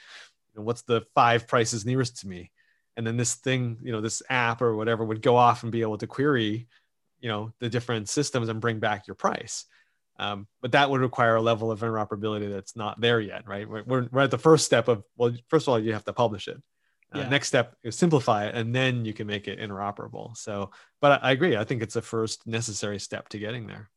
And 0.56 0.64
what's 0.64 0.82
the 0.82 1.02
five 1.14 1.46
prices 1.46 1.84
nearest 1.84 2.20
to 2.20 2.28
me? 2.28 2.50
And 2.96 3.06
then 3.06 3.16
this 3.16 3.34
thing 3.34 3.78
you 3.82 3.92
know 3.92 4.00
this 4.00 4.22
app 4.30 4.62
or 4.62 4.74
whatever 4.74 5.04
would 5.04 5.22
go 5.22 5.36
off 5.36 5.62
and 5.62 5.70
be 5.70 5.82
able 5.82 5.98
to 5.98 6.06
query 6.06 6.66
you 7.20 7.28
know 7.28 7.52
the 7.60 7.68
different 7.68 8.08
systems 8.08 8.48
and 8.48 8.60
bring 8.60 8.78
back 8.78 9.06
your 9.06 9.16
price. 9.16 9.66
Um, 10.18 10.46
but 10.62 10.72
that 10.72 10.88
would 10.88 11.02
require 11.02 11.36
a 11.36 11.42
level 11.42 11.70
of 11.70 11.80
interoperability 11.80 12.50
that's 12.50 12.74
not 12.74 12.98
there 13.00 13.20
yet 13.20 13.46
right? 13.46 13.68
We're, 13.68 14.08
we're 14.10 14.22
at 14.22 14.30
the 14.30 14.38
first 14.38 14.64
step 14.64 14.88
of 14.88 15.04
well 15.16 15.32
first 15.48 15.66
of 15.66 15.72
all 15.72 15.78
you 15.78 15.92
have 15.92 16.06
to 16.06 16.14
publish 16.14 16.48
it 16.48 16.56
uh, 17.16 17.22
yeah. 17.22 17.28
next 17.28 17.48
step 17.48 17.74
is 17.82 17.96
simplify 17.96 18.46
it 18.46 18.54
and 18.54 18.74
then 18.74 19.04
you 19.04 19.12
can 19.12 19.26
make 19.26 19.48
it 19.48 19.58
interoperable 19.58 20.36
so 20.36 20.70
but 21.00 21.22
I, 21.22 21.28
I 21.28 21.32
agree 21.32 21.56
i 21.56 21.64
think 21.64 21.82
it's 21.82 21.96
a 21.96 22.02
first 22.02 22.46
necessary 22.46 22.98
step 22.98 23.28
to 23.30 23.38
getting 23.38 23.66
there 23.66 23.90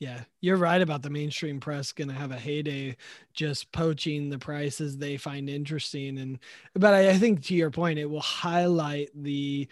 yeah, 0.00 0.24
you're 0.40 0.56
right 0.56 0.82
about 0.82 1.02
the 1.02 1.10
mainstream 1.10 1.60
press 1.60 1.92
going 1.92 2.08
to 2.08 2.14
have 2.14 2.32
a 2.32 2.36
heyday 2.36 2.96
just 3.32 3.70
poaching 3.72 4.28
the 4.28 4.38
prices 4.38 4.98
they 4.98 5.16
find 5.16 5.48
interesting. 5.48 6.18
And, 6.18 6.38
but 6.74 6.94
I, 6.94 7.10
I, 7.10 7.14
think 7.18 7.44
to 7.44 7.54
your 7.54 7.70
point, 7.70 7.98
it 7.98 8.10
will 8.10 8.20
highlight 8.20 9.10
the 9.14 9.68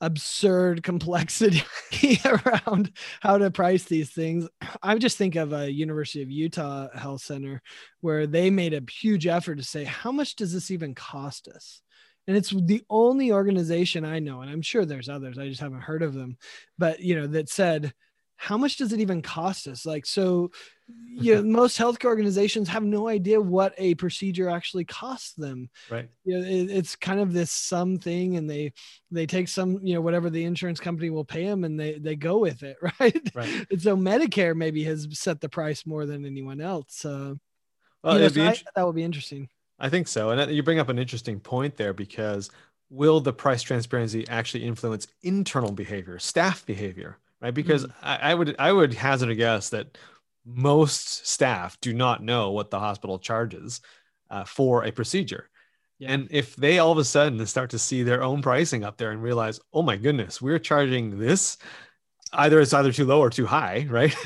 absurd 0.00 0.82
complexity 0.82 1.62
around 2.24 2.90
how 3.20 3.38
to 3.38 3.50
price 3.50 3.84
these 3.84 4.10
things. 4.10 4.48
I 4.82 4.96
just 4.98 5.18
think 5.18 5.36
of 5.36 5.52
a 5.52 5.70
University 5.70 6.22
of 6.22 6.30
Utah 6.30 6.88
Health 6.96 7.20
Center 7.22 7.62
where 8.00 8.26
they 8.26 8.50
made 8.50 8.74
a 8.74 8.82
huge 8.90 9.26
effort 9.26 9.56
to 9.56 9.64
say, 9.64 9.84
how 9.84 10.10
much 10.10 10.36
does 10.36 10.52
this 10.52 10.70
even 10.70 10.94
cost 10.94 11.48
us? 11.48 11.82
And 12.26 12.36
it's 12.36 12.50
the 12.50 12.82
only 12.88 13.32
organization 13.32 14.04
I 14.04 14.18
know, 14.18 14.40
and 14.40 14.50
I'm 14.50 14.62
sure 14.62 14.84
there's 14.84 15.08
others, 15.08 15.38
I 15.38 15.48
just 15.48 15.60
haven't 15.60 15.80
heard 15.80 16.02
of 16.02 16.14
them, 16.14 16.36
but 16.78 17.00
you 17.00 17.16
know, 17.16 17.26
that 17.28 17.48
said, 17.48 17.92
how 18.40 18.56
much 18.56 18.78
does 18.78 18.94
it 18.94 19.00
even 19.00 19.20
cost 19.20 19.68
us? 19.68 19.84
Like, 19.84 20.06
so, 20.06 20.50
you 21.06 21.34
know, 21.34 21.42
most 21.42 21.78
healthcare 21.78 22.06
organizations 22.06 22.68
have 22.68 22.82
no 22.82 23.06
idea 23.06 23.38
what 23.38 23.74
a 23.76 23.94
procedure 23.96 24.48
actually 24.48 24.86
costs 24.86 25.34
them. 25.34 25.68
Right. 25.90 26.08
You 26.24 26.38
know, 26.38 26.46
it, 26.46 26.70
it's 26.70 26.96
kind 26.96 27.20
of 27.20 27.34
this 27.34 27.50
sum 27.50 27.98
thing, 27.98 28.38
and 28.38 28.48
they 28.48 28.72
they 29.10 29.26
take 29.26 29.48
some, 29.48 29.78
you 29.82 29.94
know, 29.94 30.00
whatever 30.00 30.30
the 30.30 30.44
insurance 30.44 30.80
company 30.80 31.10
will 31.10 31.24
pay 31.24 31.44
them, 31.44 31.64
and 31.64 31.78
they 31.78 31.98
they 31.98 32.16
go 32.16 32.38
with 32.38 32.62
it, 32.62 32.78
right? 33.00 33.30
Right. 33.34 33.66
and 33.70 33.82
so 33.82 33.94
Medicare 33.94 34.56
maybe 34.56 34.84
has 34.84 35.06
set 35.12 35.42
the 35.42 35.50
price 35.50 35.84
more 35.84 36.06
than 36.06 36.24
anyone 36.24 36.62
else. 36.62 37.04
Uh, 37.04 37.34
well, 38.02 38.18
know, 38.18 38.28
so 38.28 38.42
I, 38.42 38.56
that 38.74 38.86
would 38.86 38.96
be 38.96 39.04
interesting. 39.04 39.50
I 39.80 39.88
think 39.88 40.06
so. 40.08 40.30
And 40.30 40.52
you 40.52 40.62
bring 40.62 40.78
up 40.78 40.88
an 40.88 40.98
interesting 40.98 41.40
point 41.40 41.76
there 41.76 41.92
because 41.92 42.50
will 42.90 43.20
the 43.20 43.32
price 43.32 43.62
transparency 43.62 44.28
actually 44.28 44.64
influence 44.64 45.06
internal 45.22 45.72
behavior, 45.72 46.18
staff 46.18 46.64
behavior? 46.66 47.18
right? 47.40 47.54
Because 47.54 47.86
mm. 47.86 47.92
I, 48.02 48.16
I 48.16 48.34
would 48.34 48.56
I 48.58 48.72
would 48.72 48.94
hazard 48.94 49.30
a 49.30 49.34
guess 49.34 49.70
that 49.70 49.98
most 50.44 51.26
staff 51.26 51.78
do 51.80 51.92
not 51.92 52.22
know 52.22 52.50
what 52.50 52.70
the 52.70 52.78
hospital 52.78 53.18
charges 53.18 53.80
uh, 54.30 54.44
for 54.44 54.84
a 54.84 54.92
procedure. 54.92 55.48
Yeah. 55.98 56.12
And 56.12 56.28
if 56.30 56.56
they 56.56 56.78
all 56.78 56.92
of 56.92 56.98
a 56.98 57.04
sudden 57.04 57.44
start 57.46 57.70
to 57.70 57.78
see 57.78 58.02
their 58.02 58.22
own 58.22 58.40
pricing 58.40 58.84
up 58.84 58.96
there 58.96 59.10
and 59.10 59.22
realize, 59.22 59.60
oh 59.72 59.82
my 59.82 59.96
goodness, 59.96 60.40
we're 60.40 60.58
charging 60.58 61.18
this, 61.18 61.58
either 62.32 62.60
it's 62.60 62.72
either 62.72 62.92
too 62.92 63.04
low 63.04 63.20
or 63.20 63.28
too 63.28 63.46
high, 63.46 63.86
right? 63.90 64.16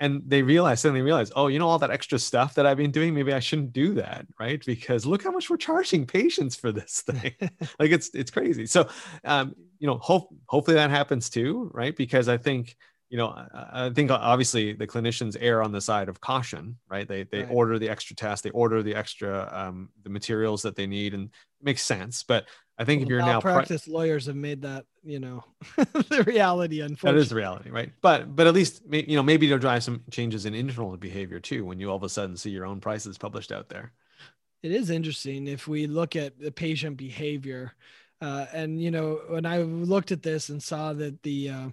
And 0.00 0.22
they 0.26 0.42
realize, 0.42 0.80
suddenly 0.80 1.02
realize, 1.02 1.32
oh, 1.34 1.48
you 1.48 1.58
know, 1.58 1.68
all 1.68 1.78
that 1.78 1.90
extra 1.90 2.18
stuff 2.18 2.54
that 2.54 2.66
I've 2.66 2.76
been 2.76 2.90
doing, 2.90 3.14
maybe 3.14 3.32
I 3.32 3.40
shouldn't 3.40 3.72
do 3.72 3.94
that, 3.94 4.26
right? 4.38 4.64
Because 4.64 5.04
look 5.04 5.24
how 5.24 5.30
much 5.30 5.50
we're 5.50 5.56
charging 5.56 6.06
patients 6.06 6.54
for 6.54 6.70
this 6.70 7.00
thing. 7.06 7.34
like 7.78 7.90
it's 7.90 8.10
it's 8.14 8.30
crazy. 8.30 8.66
So, 8.66 8.88
um, 9.24 9.54
you 9.78 9.86
know, 9.86 9.98
hope 9.98 10.34
hopefully 10.46 10.76
that 10.76 10.90
happens 10.90 11.28
too, 11.28 11.70
right? 11.74 11.96
Because 11.96 12.28
I 12.28 12.36
think 12.36 12.76
you 13.10 13.16
know, 13.16 13.28
I 13.54 13.90
think 13.94 14.10
obviously 14.10 14.74
the 14.74 14.86
clinicians 14.86 15.34
err 15.40 15.62
on 15.62 15.72
the 15.72 15.80
side 15.80 16.10
of 16.10 16.20
caution, 16.20 16.76
right? 16.90 17.08
They 17.08 17.22
they 17.22 17.40
right. 17.40 17.50
order 17.50 17.78
the 17.78 17.88
extra 17.88 18.14
tests, 18.14 18.42
they 18.42 18.50
order 18.50 18.82
the 18.82 18.94
extra 18.94 19.50
um, 19.50 19.88
the 20.02 20.10
materials 20.10 20.62
that 20.62 20.76
they 20.76 20.86
need, 20.86 21.14
and 21.14 21.24
it 21.24 21.64
makes 21.64 21.82
sense. 21.82 22.22
But 22.22 22.44
I 22.78 22.84
think 22.84 23.00
well, 23.00 23.06
if 23.06 23.10
you're 23.10 23.20
now 23.20 23.40
practice 23.40 23.84
pri- 23.84 23.92
lawyers 23.92 24.26
have 24.26 24.36
made 24.36 24.62
that, 24.62 24.86
you 25.02 25.18
know, 25.18 25.44
the 25.76 26.24
reality. 26.26 26.80
Unfortunately, 26.80 27.18
that 27.18 27.22
is 27.22 27.28
the 27.30 27.36
reality, 27.36 27.70
right? 27.70 27.90
But 28.00 28.36
but 28.36 28.46
at 28.46 28.54
least 28.54 28.82
you 28.90 29.16
know 29.16 29.22
maybe 29.22 29.46
it'll 29.46 29.58
drive 29.58 29.82
some 29.82 30.02
changes 30.10 30.46
in 30.46 30.54
internal 30.54 30.96
behavior 30.96 31.40
too 31.40 31.64
when 31.64 31.80
you 31.80 31.90
all 31.90 31.96
of 31.96 32.02
a 32.04 32.08
sudden 32.08 32.36
see 32.36 32.50
your 32.50 32.66
own 32.66 32.80
prices 32.80 33.18
published 33.18 33.50
out 33.50 33.68
there. 33.68 33.92
It 34.62 34.72
is 34.72 34.90
interesting 34.90 35.48
if 35.48 35.66
we 35.66 35.86
look 35.86 36.14
at 36.16 36.38
the 36.38 36.52
patient 36.52 36.96
behavior. 36.96 37.72
Uh, 38.20 38.46
and 38.52 38.82
you 38.82 38.90
know 38.90 39.20
when 39.28 39.46
i 39.46 39.58
looked 39.58 40.10
at 40.10 40.24
this 40.24 40.48
and 40.48 40.60
saw 40.60 40.92
that 40.92 41.22
the 41.22 41.48
uh, 41.48 41.68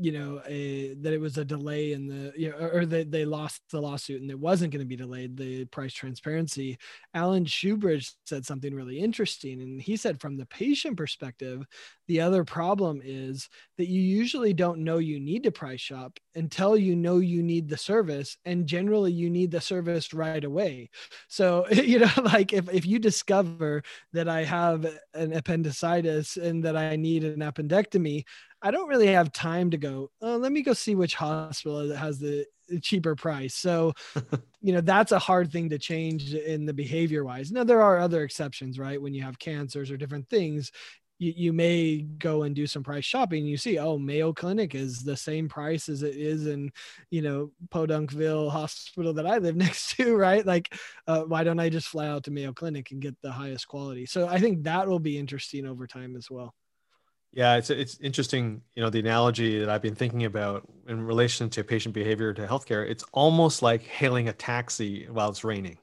you 0.00 0.12
know 0.12 0.40
a, 0.46 0.94
that 0.94 1.12
it 1.12 1.20
was 1.20 1.38
a 1.38 1.44
delay 1.44 1.92
in 1.92 2.06
the 2.06 2.32
you 2.36 2.50
know, 2.50 2.56
or 2.56 2.86
that 2.86 3.10
they 3.10 3.24
lost 3.24 3.62
the 3.70 3.80
lawsuit 3.80 4.22
and 4.22 4.30
it 4.30 4.38
wasn't 4.38 4.72
going 4.72 4.80
to 4.80 4.88
be 4.88 4.96
delayed 4.96 5.36
the 5.36 5.64
price 5.66 5.92
transparency. 5.92 6.78
Alan 7.14 7.44
shoebridge 7.44 8.12
said 8.24 8.44
something 8.44 8.74
really 8.74 8.98
interesting 8.98 9.60
and 9.60 9.80
he 9.80 9.96
said 9.96 10.20
from 10.20 10.36
the 10.36 10.46
patient 10.46 10.96
perspective 10.96 11.66
the 12.06 12.20
other 12.20 12.44
problem 12.44 13.00
is 13.04 13.48
that 13.76 13.88
you 13.88 14.00
usually 14.00 14.54
don't 14.54 14.82
know 14.82 14.98
you 14.98 15.20
need 15.20 15.42
to 15.42 15.50
price 15.50 15.80
shop 15.80 16.18
until 16.34 16.76
you 16.76 16.96
know 16.96 17.18
you 17.18 17.42
need 17.42 17.68
the 17.68 17.76
service 17.76 18.38
and 18.44 18.66
generally 18.66 19.12
you 19.12 19.28
need 19.28 19.50
the 19.50 19.60
service 19.60 20.14
right 20.14 20.44
away. 20.44 20.90
So 21.28 21.66
you 21.72 21.98
know 21.98 22.10
like 22.22 22.52
if, 22.52 22.68
if 22.72 22.86
you 22.86 22.98
discover 22.98 23.82
that 24.12 24.28
i 24.28 24.44
have 24.44 24.86
an 25.14 25.32
appendicitis 25.32 26.36
and 26.36 26.64
that 26.64 26.76
i 26.76 26.96
need 26.96 27.24
an 27.24 27.40
appendectomy 27.40 28.24
I 28.62 28.70
don't 28.70 28.88
really 28.88 29.06
have 29.08 29.32
time 29.32 29.70
to 29.70 29.76
go, 29.76 30.10
oh, 30.20 30.36
let 30.36 30.52
me 30.52 30.62
go 30.62 30.72
see 30.72 30.94
which 30.94 31.14
hospital 31.14 31.94
has 31.94 32.18
the 32.18 32.46
cheaper 32.82 33.14
price. 33.14 33.54
So, 33.54 33.94
you 34.60 34.72
know, 34.72 34.80
that's 34.80 35.12
a 35.12 35.18
hard 35.18 35.52
thing 35.52 35.70
to 35.70 35.78
change 35.78 36.34
in 36.34 36.66
the 36.66 36.74
behavior 36.74 37.24
wise. 37.24 37.52
Now, 37.52 37.64
there 37.64 37.82
are 37.82 37.98
other 37.98 38.22
exceptions, 38.24 38.78
right? 38.78 39.00
When 39.00 39.14
you 39.14 39.22
have 39.22 39.38
cancers 39.38 39.90
or 39.90 39.96
different 39.96 40.28
things, 40.28 40.72
you, 41.18 41.32
you 41.36 41.52
may 41.52 42.02
go 42.02 42.42
and 42.42 42.54
do 42.54 42.66
some 42.66 42.82
price 42.82 43.04
shopping. 43.04 43.46
You 43.46 43.56
see, 43.56 43.78
oh, 43.78 43.98
Mayo 43.98 44.32
Clinic 44.32 44.74
is 44.74 45.02
the 45.02 45.16
same 45.16 45.48
price 45.48 45.88
as 45.88 46.02
it 46.02 46.16
is 46.16 46.46
in, 46.46 46.72
you 47.10 47.22
know, 47.22 47.50
Podunkville 47.68 48.50
Hospital 48.50 49.12
that 49.14 49.26
I 49.26 49.38
live 49.38 49.56
next 49.56 49.96
to, 49.96 50.16
right? 50.16 50.44
Like, 50.44 50.74
uh, 51.06 51.22
why 51.22 51.44
don't 51.44 51.60
I 51.60 51.68
just 51.68 51.88
fly 51.88 52.08
out 52.08 52.24
to 52.24 52.30
Mayo 52.30 52.52
Clinic 52.52 52.90
and 52.90 53.00
get 53.00 53.16
the 53.22 53.32
highest 53.32 53.68
quality? 53.68 54.06
So 54.06 54.26
I 54.26 54.40
think 54.40 54.64
that 54.64 54.88
will 54.88 55.00
be 55.00 55.18
interesting 55.18 55.66
over 55.66 55.86
time 55.86 56.16
as 56.16 56.30
well. 56.30 56.54
Yeah, 57.32 57.56
it's 57.56 57.70
it's 57.70 57.98
interesting. 58.00 58.62
You 58.74 58.82
know, 58.82 58.90
the 58.90 59.00
analogy 59.00 59.58
that 59.60 59.68
I've 59.68 59.82
been 59.82 59.94
thinking 59.94 60.24
about 60.24 60.66
in 60.88 61.02
relation 61.04 61.50
to 61.50 61.62
patient 61.64 61.94
behavior 61.94 62.32
to 62.34 62.46
healthcare. 62.46 62.88
It's 62.88 63.04
almost 63.12 63.62
like 63.62 63.82
hailing 63.82 64.28
a 64.28 64.32
taxi 64.32 65.06
while 65.06 65.28
it's 65.28 65.44
raining, 65.44 65.78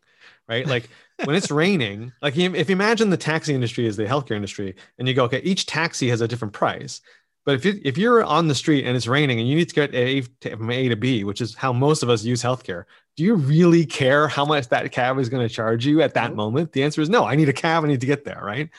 right? 0.49 0.65
Like 0.67 0.89
when 1.23 1.35
it's 1.35 1.51
raining, 1.51 2.11
like 2.21 2.35
if 2.37 2.69
you 2.69 2.73
imagine 2.73 3.09
the 3.09 3.17
taxi 3.17 3.53
industry 3.53 3.85
is 3.85 3.95
the 3.95 4.05
healthcare 4.05 4.35
industry, 4.35 4.75
and 4.97 5.07
you 5.07 5.13
go, 5.13 5.25
okay, 5.25 5.41
each 5.43 5.65
taxi 5.65 6.09
has 6.09 6.21
a 6.21 6.27
different 6.27 6.53
price. 6.53 7.01
But 7.45 7.55
if 7.55 7.65
you 7.65 7.79
if 7.85 7.97
you're 7.97 8.23
on 8.23 8.47
the 8.47 8.55
street 8.55 8.85
and 8.85 8.97
it's 8.97 9.07
raining 9.07 9.39
and 9.39 9.47
you 9.47 9.55
need 9.55 9.69
to 9.69 9.75
get 9.75 9.93
a 9.93 10.21
to, 10.41 10.57
from 10.57 10.71
A 10.71 10.89
to 10.89 10.95
B, 10.95 11.23
which 11.23 11.41
is 11.41 11.53
how 11.53 11.71
most 11.71 12.01
of 12.01 12.09
us 12.09 12.23
use 12.23 12.41
healthcare, 12.41 12.85
do 13.15 13.23
you 13.23 13.35
really 13.35 13.85
care 13.85 14.27
how 14.27 14.45
much 14.45 14.67
that 14.69 14.91
cab 14.91 15.19
is 15.19 15.29
going 15.29 15.47
to 15.47 15.53
charge 15.53 15.85
you 15.85 16.01
at 16.01 16.15
that 16.15 16.35
moment? 16.35 16.71
The 16.71 16.83
answer 16.83 17.01
is 17.01 17.09
no. 17.09 17.23
I 17.23 17.35
need 17.35 17.49
a 17.49 17.53
cab. 17.53 17.83
I 17.83 17.87
need 17.87 18.01
to 18.01 18.07
get 18.07 18.25
there, 18.25 18.41
right? 18.43 18.69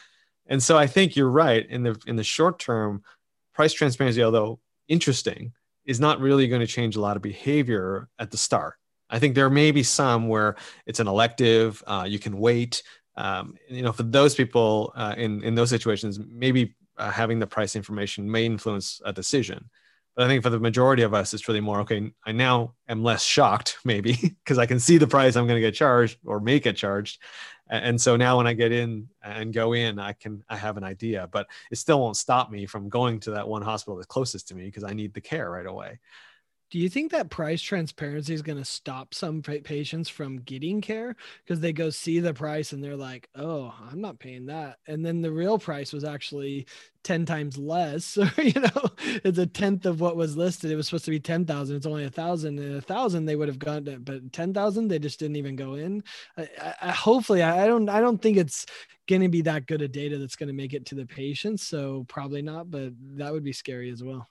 And 0.49 0.63
so 0.63 0.79
I 0.79 0.87
think 0.87 1.17
you're 1.17 1.31
right. 1.31 1.67
In 1.69 1.83
the 1.83 2.01
in 2.07 2.17
the 2.17 2.25
short 2.25 2.59
term, 2.59 3.03
price 3.55 3.73
transparency, 3.73 4.23
although 4.23 4.61
interesting, 4.89 5.53
is 5.85 6.01
not 6.01 6.21
really 6.21 6.49
going 6.49 6.61
to 6.61 6.67
change 6.67 6.97
a 6.97 7.01
lot 7.01 7.17
of 7.17 7.23
behavior 7.23 8.09
at 8.19 8.31
the 8.31 8.37
start. 8.37 8.75
I 9.09 9.19
think 9.19 9.35
there 9.35 9.51
may 9.51 9.71
be 9.71 9.83
some 9.83 10.29
where 10.29 10.57
it's 10.85 11.01
an 11.01 11.07
elective, 11.07 11.83
uh, 11.87 12.07
you 12.09 12.19
can 12.19 12.39
wait. 12.39 12.83
Um, 13.17 13.55
you 13.69 13.83
know, 13.83 13.93
for 13.93 14.03
those 14.03 14.35
people 14.35 14.93
uh, 14.97 15.15
in 15.17 15.43
in 15.43 15.55
those 15.55 15.71
situations, 15.71 16.19
maybe 16.19 16.75
uh, 16.99 17.11
having 17.11 17.39
the 17.39 17.47
price 17.47 17.77
information 17.77 18.31
may 18.31 18.45
influence 18.45 19.01
a 19.05 19.13
decision. 19.13 19.71
But 20.15 20.25
I 20.25 20.29
think 20.29 20.43
for 20.43 20.51
the 20.51 20.59
majority 20.59 21.03
of 21.03 21.13
us, 21.13 21.35
it's 21.35 21.47
really 21.47 21.61
more 21.61 21.81
okay. 21.81 22.11
I 22.25 22.33
now 22.33 22.75
am 22.89 23.03
less 23.03 23.23
shocked, 23.23 23.79
maybe 23.85 24.15
because 24.45 24.59
I 24.59 24.67
can 24.67 24.81
see 24.81 24.99
the 24.99 25.07
price 25.07 25.37
I'm 25.37 25.47
going 25.47 25.61
to 25.61 25.67
get 25.67 25.75
charged 25.75 26.19
or 26.25 26.41
may 26.41 26.59
get 26.59 26.77
charged, 26.77 27.21
and 27.69 28.01
so 28.01 28.17
now 28.17 28.37
when 28.37 28.47
i 28.47 28.53
get 28.53 28.73
in 28.73 29.09
and 29.23 29.53
go 29.53 29.73
in 29.73 29.99
i 29.99 30.13
can 30.13 30.43
i 30.49 30.57
have 30.57 30.77
an 30.77 30.85
idea 30.85 31.29
but 31.33 31.47
it 31.71 31.77
still 31.77 32.01
won't 32.01 32.17
stop 32.17 32.51
me 32.51 32.67
from 32.67 32.89
going 32.89 33.19
to 33.19 33.31
that 33.31 33.47
one 33.47 33.63
hospital 33.63 33.97
that's 33.97 34.07
closest 34.07 34.49
to 34.49 34.55
me 34.55 34.65
because 34.65 34.85
i 34.85 34.93
need 34.93 35.13
the 35.15 35.21
care 35.21 35.51
right 35.51 35.67
away 35.67 35.99
do 36.71 36.79
you 36.79 36.89
think 36.89 37.13
that 37.13 37.31
price 37.31 37.63
transparency 37.63 38.35
is 38.35 38.43
going 38.43 38.59
to 38.59 38.65
stop 38.65 39.15
some 39.15 39.41
patients 39.41 40.09
from 40.09 40.39
getting 40.41 40.81
care 40.81 41.15
because 41.45 41.61
they 41.61 41.73
go 41.73 41.91
see 41.91 42.19
the 42.19 42.35
price 42.35 42.73
and 42.73 42.83
they're 42.83 42.97
like, 42.97 43.29
"Oh, 43.37 43.73
I'm 43.89 44.01
not 44.01 44.19
paying 44.19 44.47
that," 44.47 44.79
and 44.87 45.05
then 45.07 45.23
the 45.23 45.31
real 45.31 45.59
price 45.59 45.93
was 45.93 46.03
actually 46.05 46.67
ten 47.05 47.25
times 47.25 47.57
less. 47.57 48.05
So 48.17 48.27
you 48.43 48.61
know, 48.61 48.91
it's 49.25 49.39
a 49.39 49.47
tenth 49.47 49.87
of 49.87 50.01
what 50.01 50.17
was 50.17 50.37
listed. 50.37 50.71
It 50.71 50.77
was 50.77 50.87
supposed 50.87 51.05
to 51.05 51.11
be 51.13 51.21
ten 51.21 51.45
thousand. 51.45 51.77
It's 51.77 51.87
only 51.87 52.05
a 52.05 52.11
thousand. 52.11 52.59
And 52.59 52.77
a 52.77 52.81
thousand 52.81 53.27
they 53.27 53.37
would 53.37 53.49
have 53.49 53.59
gone 53.59 53.85
to, 53.85 53.99
but 53.99 54.33
ten 54.33 54.53
thousand 54.53 54.89
they 54.89 54.99
just 54.99 55.21
didn't 55.21 55.37
even 55.37 55.55
go 55.57 55.75
in. 55.75 56.03
I, 56.37 56.75
I, 56.83 56.91
hopefully, 56.93 57.43
I 57.43 57.67
don't. 57.67 57.89
I 57.89 58.01
don't 58.01 58.21
think 58.21 58.39
it's 58.39 58.67
going 59.07 59.23
to 59.23 59.29
be 59.29 59.43
that 59.43 59.67
good 59.67 59.83
a 59.83 59.89
data 59.89 60.19
that's 60.19 60.37
going 60.37 60.49
to 60.49 60.53
make 60.53 60.75
it 60.75 60.87
to 60.87 60.95
the 60.97 61.07
patients. 61.07 61.67
So 61.67 62.05
probably 62.09 62.43
not. 62.43 62.71
But 62.71 62.93
that 63.17 63.33
would 63.33 63.45
be 63.45 63.53
scary 63.53 63.91
as 63.91 64.03
well. 64.03 64.27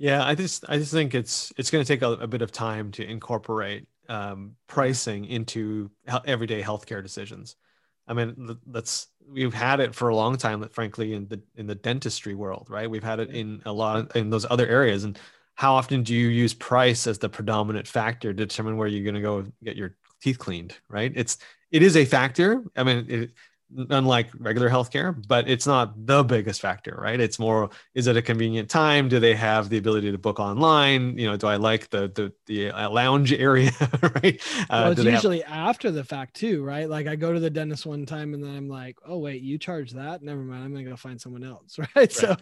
Yeah, 0.00 0.24
I 0.24 0.34
just 0.34 0.64
I 0.66 0.78
just 0.78 0.92
think 0.92 1.14
it's 1.14 1.52
it's 1.58 1.70
going 1.70 1.84
to 1.84 1.86
take 1.86 2.00
a, 2.00 2.12
a, 2.12 2.26
bit 2.26 2.40
of 2.40 2.50
time 2.50 2.90
to 2.92 3.04
incorporate 3.04 3.86
um, 4.08 4.56
pricing 4.66 5.26
into 5.26 5.90
everyday 6.24 6.62
healthcare 6.62 7.02
decisions. 7.02 7.56
I 8.08 8.14
mean, 8.14 8.56
that's 8.66 9.08
we've 9.30 9.52
had 9.52 9.78
it 9.78 9.94
for 9.94 10.08
a 10.08 10.16
long 10.16 10.38
time, 10.38 10.66
frankly, 10.70 11.12
in 11.12 11.28
the 11.28 11.42
in 11.54 11.66
the 11.66 11.74
dentistry 11.74 12.34
world, 12.34 12.68
right? 12.70 12.90
We've 12.90 13.04
had 13.04 13.20
it 13.20 13.28
in 13.28 13.60
a 13.66 13.72
lot 13.74 13.98
of, 13.98 14.16
in 14.16 14.30
those 14.30 14.46
other 14.48 14.66
areas. 14.66 15.04
And 15.04 15.18
how 15.54 15.74
often 15.74 16.02
do 16.02 16.14
you 16.14 16.28
use 16.28 16.54
price 16.54 17.06
as 17.06 17.18
the 17.18 17.28
predominant 17.28 17.86
factor 17.86 18.32
to 18.32 18.46
determine 18.46 18.78
where 18.78 18.88
you're 18.88 19.04
going 19.04 19.16
to 19.16 19.20
go 19.20 19.44
get 19.62 19.76
your 19.76 19.96
teeth 20.22 20.38
cleaned, 20.38 20.78
right? 20.88 21.12
It's 21.14 21.36
it 21.72 21.82
is 21.82 21.98
a 21.98 22.06
factor. 22.06 22.64
I 22.74 22.84
mean, 22.84 23.04
it, 23.06 23.32
unlike 23.88 24.30
regular 24.38 24.68
healthcare, 24.68 25.14
but 25.28 25.48
it's 25.48 25.66
not 25.66 26.06
the 26.06 26.22
biggest 26.22 26.60
factor, 26.60 26.98
right? 27.00 27.20
It's 27.20 27.38
more, 27.38 27.70
is 27.94 28.06
it 28.06 28.16
a 28.16 28.22
convenient 28.22 28.68
time? 28.68 29.08
Do 29.08 29.20
they 29.20 29.34
have 29.34 29.68
the 29.68 29.78
ability 29.78 30.10
to 30.10 30.18
book 30.18 30.40
online? 30.40 31.18
You 31.18 31.30
know, 31.30 31.36
do 31.36 31.46
I 31.46 31.56
like 31.56 31.90
the 31.90 32.08
the, 32.08 32.32
the 32.46 32.70
uh, 32.70 32.90
lounge 32.90 33.32
area, 33.48 33.70
right? 34.14 34.40
Uh, 34.62 34.66
well, 34.70 34.92
it's 34.92 35.04
usually 35.04 35.40
have... 35.40 35.68
after 35.70 35.90
the 35.90 36.04
fact 36.04 36.34
too, 36.34 36.64
right? 36.64 36.88
Like 36.88 37.06
I 37.06 37.16
go 37.16 37.32
to 37.32 37.40
the 37.40 37.50
dentist 37.50 37.86
one 37.86 38.06
time 38.06 38.34
and 38.34 38.42
then 38.42 38.54
I'm 38.54 38.68
like, 38.68 38.96
oh 39.06 39.18
wait, 39.18 39.42
you 39.42 39.58
charge 39.58 39.92
that? 39.92 40.22
Never 40.22 40.42
mind, 40.42 40.64
I'm 40.64 40.72
gonna 40.72 40.84
go 40.84 40.96
find 40.96 41.20
someone 41.20 41.44
else, 41.44 41.78
right? 41.78 41.88
right? 41.94 42.12
So 42.12 42.36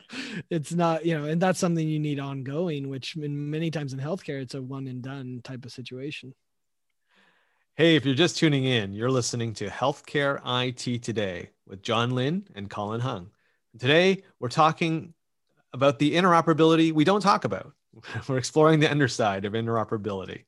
it's 0.51 0.73
not, 0.73 1.05
you 1.05 1.19
know, 1.19 1.27
and 1.27 1.41
that's 1.41 1.59
something 1.59 1.87
you 1.87 1.99
need 1.99 2.21
ongoing, 2.21 2.89
which 2.89 3.17
in 3.17 3.51
many 3.51 3.71
times 3.71 3.93
in 3.93 3.99
healthcare, 3.99 4.41
it's 4.41 4.55
a 4.55 4.63
one 4.63 4.87
and 4.87 5.03
done 5.03 5.41
type 5.45 5.65
of 5.65 5.73
situation. 5.73 6.35
Hey, 7.79 7.95
if 7.95 8.05
you're 8.05 8.17
just 8.17 8.37
tuning 8.37 8.65
in, 8.65 8.93
you're 8.93 9.09
listening 9.09 9.55
to 9.55 9.69
Healthcare 9.69 10.41
IT 10.45 11.01
Today 11.01 11.51
with 11.65 11.81
John 11.81 12.11
Lynn 12.11 12.45
and 12.57 12.69
Colin 12.69 13.01
Hung. 13.01 13.31
Today, 13.79 14.25
we're 14.41 14.49
talking 14.49 15.15
about 15.73 16.01
the 16.01 16.17
interoperability 16.17 16.91
we 16.91 17.05
don't 17.05 17.21
talk 17.21 17.45
about. 17.45 17.71
We're 18.29 18.39
exploring 18.39 18.81
the 18.81 18.91
underside 18.91 19.45
of 19.45 19.53
interoperability. 19.53 20.47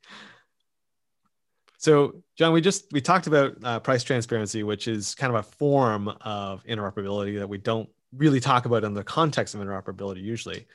So, 1.79 2.25
John, 2.37 2.53
we 2.53 2.61
just 2.61 2.87
we 2.91 3.01
talked 3.01 3.29
about 3.29 3.57
uh, 3.63 3.79
price 3.79 4.03
transparency, 4.03 4.65
which 4.65 4.89
is 4.89 5.15
kind 5.15 5.33
of 5.33 5.39
a 5.39 5.45
form 5.45 6.09
of 6.23 6.65
interoperability 6.65 7.39
that 7.39 7.49
we 7.49 7.59
don't 7.59 7.89
really 8.13 8.41
talk 8.41 8.67
about 8.67 8.83
in 8.83 8.93
the 8.93 9.05
context 9.05 9.55
of 9.55 9.61
interoperability 9.61 10.21
usually. 10.21 10.67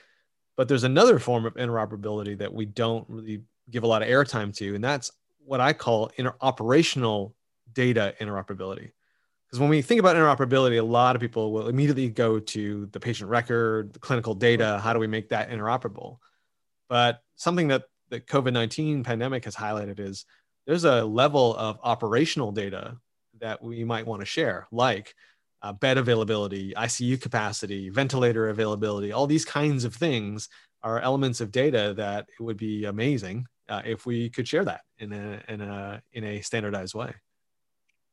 But 0.56 0.70
there's 0.70 0.86
another 0.86 1.20
form 1.20 1.46
of 1.46 1.56
interoperability 1.56 2.38
that 2.38 2.54
we 2.54 2.66
don't 2.66 3.06
really 3.10 3.42
give 3.70 3.84
a 3.84 3.88
lot 3.88 4.04
of 4.04 4.08
airtime 4.08 4.56
to, 4.56 4.74
and 4.74 4.82
that's 4.82 5.12
what 5.46 5.62
I 5.62 5.74
call 5.74 6.12
interoperational 6.18 7.34
data 7.74 8.16
interoperability. 8.20 8.92
Because 9.46 9.60
when 9.60 9.70
we 9.70 9.82
think 9.82 10.00
about 10.00 10.16
interoperability, 10.16 10.80
a 10.80 10.84
lot 10.84 11.16
of 11.16 11.22
people 11.22 11.52
will 11.52 11.68
immediately 11.68 12.10
go 12.10 12.40
to 12.40 12.88
the 12.88 13.00
patient 13.00 13.30
record, 13.30 13.94
the 13.94 14.00
clinical 14.00 14.34
data. 14.34 14.80
How 14.84 14.94
do 14.94 15.00
we 15.00 15.08
make 15.08 15.30
that 15.30 15.50
interoperable? 15.50 16.18
But 16.90 17.22
something 17.36 17.68
that 17.70 17.84
the 18.10 18.20
COVID 18.20 18.54
19 18.54 19.04
pandemic 19.04 19.46
has 19.46 19.56
highlighted 19.56 20.00
is 20.00 20.26
there's 20.66 20.84
a 20.84 21.06
level 21.06 21.56
of 21.56 21.80
operational 21.84 22.52
data 22.52 22.98
that 23.40 23.62
we 23.62 23.84
might 23.84 24.08
want 24.08 24.22
to 24.22 24.26
share, 24.26 24.68
like 24.72 25.14
uh, 25.62 25.74
bed 25.74 25.98
availability, 25.98 26.74
ICU 26.76 27.22
capacity, 27.22 27.90
ventilator 27.90 28.50
availability, 28.50 29.12
all 29.12 29.28
these 29.28 29.46
kinds 29.46 29.84
of 29.84 29.96
things 29.96 30.50
are 30.84 31.00
elements 31.00 31.42
of 31.42 31.52
data 31.52 31.94
that 31.98 32.28
it 32.40 32.44
would 32.44 32.58
be 32.58 32.86
amazing 32.86 33.48
uh, 33.70 33.82
if 33.86 34.06
we 34.06 34.30
could 34.30 34.48
share 34.48 34.66
that 34.66 34.82
in 34.98 35.12
a 35.14 35.42
in 35.48 35.62
a 35.62 36.02
in 36.14 36.24
a 36.24 36.42
standardized 36.42 36.96
way. 36.96 37.14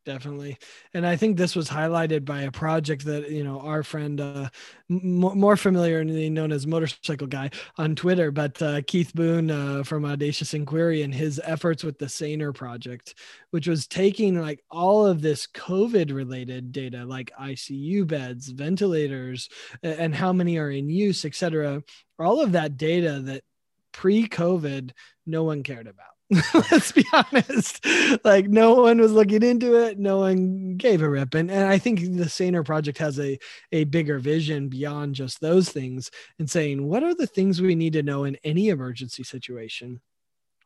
Definitely. 0.04 0.58
And 0.94 1.06
i 1.06 1.14
think 1.14 1.36
this 1.36 1.54
was 1.54 1.68
highlighted 1.68 2.24
by 2.24 2.42
a 2.42 2.50
project 2.50 3.04
that 3.04 3.30
you 3.30 3.44
know 3.44 3.60
our 3.60 3.84
friend 3.84 4.20
uh, 4.20 4.48
m- 4.90 5.20
more 5.20 5.56
familiarly 5.56 6.28
known 6.28 6.50
as 6.50 6.66
motorcycle 6.66 7.28
guy 7.28 7.50
on 7.78 7.94
twitter 7.94 8.32
but 8.32 8.60
uh, 8.60 8.80
keith 8.86 9.14
boone 9.14 9.50
uh, 9.50 9.84
from 9.84 10.04
audacious 10.04 10.54
inquiry 10.54 11.02
and 11.02 11.14
his 11.14 11.40
efforts 11.44 11.84
with 11.84 11.98
the 11.98 12.08
saner 12.08 12.52
project 12.52 13.14
which 13.50 13.68
was 13.68 13.86
taking 13.86 14.40
like 14.40 14.64
all 14.70 15.06
of 15.06 15.22
this 15.22 15.46
covid 15.46 16.12
related 16.12 16.72
data 16.72 17.04
like 17.04 17.30
icu 17.40 18.04
beds 18.04 18.48
ventilators 18.48 19.48
and 19.84 20.14
how 20.16 20.32
many 20.32 20.58
are 20.58 20.70
in 20.70 20.90
use 20.90 21.24
etc 21.24 21.80
all 22.18 22.40
of 22.40 22.52
that 22.52 22.76
data 22.76 23.20
that 23.20 23.44
pre-covid 23.92 24.92
no 25.26 25.44
one 25.44 25.62
cared 25.62 25.86
about. 25.86 26.06
Let's 26.70 26.92
be 26.92 27.04
honest. 27.12 27.84
Like 28.24 28.48
no 28.48 28.74
one 28.74 28.98
was 29.00 29.12
looking 29.12 29.42
into 29.42 29.74
it. 29.82 29.98
No 29.98 30.18
one 30.18 30.76
gave 30.76 31.02
a 31.02 31.08
rip. 31.08 31.34
And, 31.34 31.50
and 31.50 31.66
i 31.66 31.78
think 31.78 32.16
the 32.16 32.28
saner 32.28 32.62
project 32.62 32.98
has 32.98 33.18
a, 33.20 33.38
a 33.70 33.84
bigger 33.84 34.18
vision 34.18 34.68
beyond 34.68 35.14
just 35.14 35.40
those 35.40 35.68
things 35.68 36.10
and 36.38 36.50
saying 36.50 36.86
what 36.86 37.02
are 37.02 37.14
the 37.14 37.26
things 37.26 37.60
we 37.60 37.74
need 37.74 37.92
to 37.94 38.02
know 38.02 38.24
in 38.24 38.36
any 38.44 38.68
emergency 38.68 39.22
situation? 39.22 40.00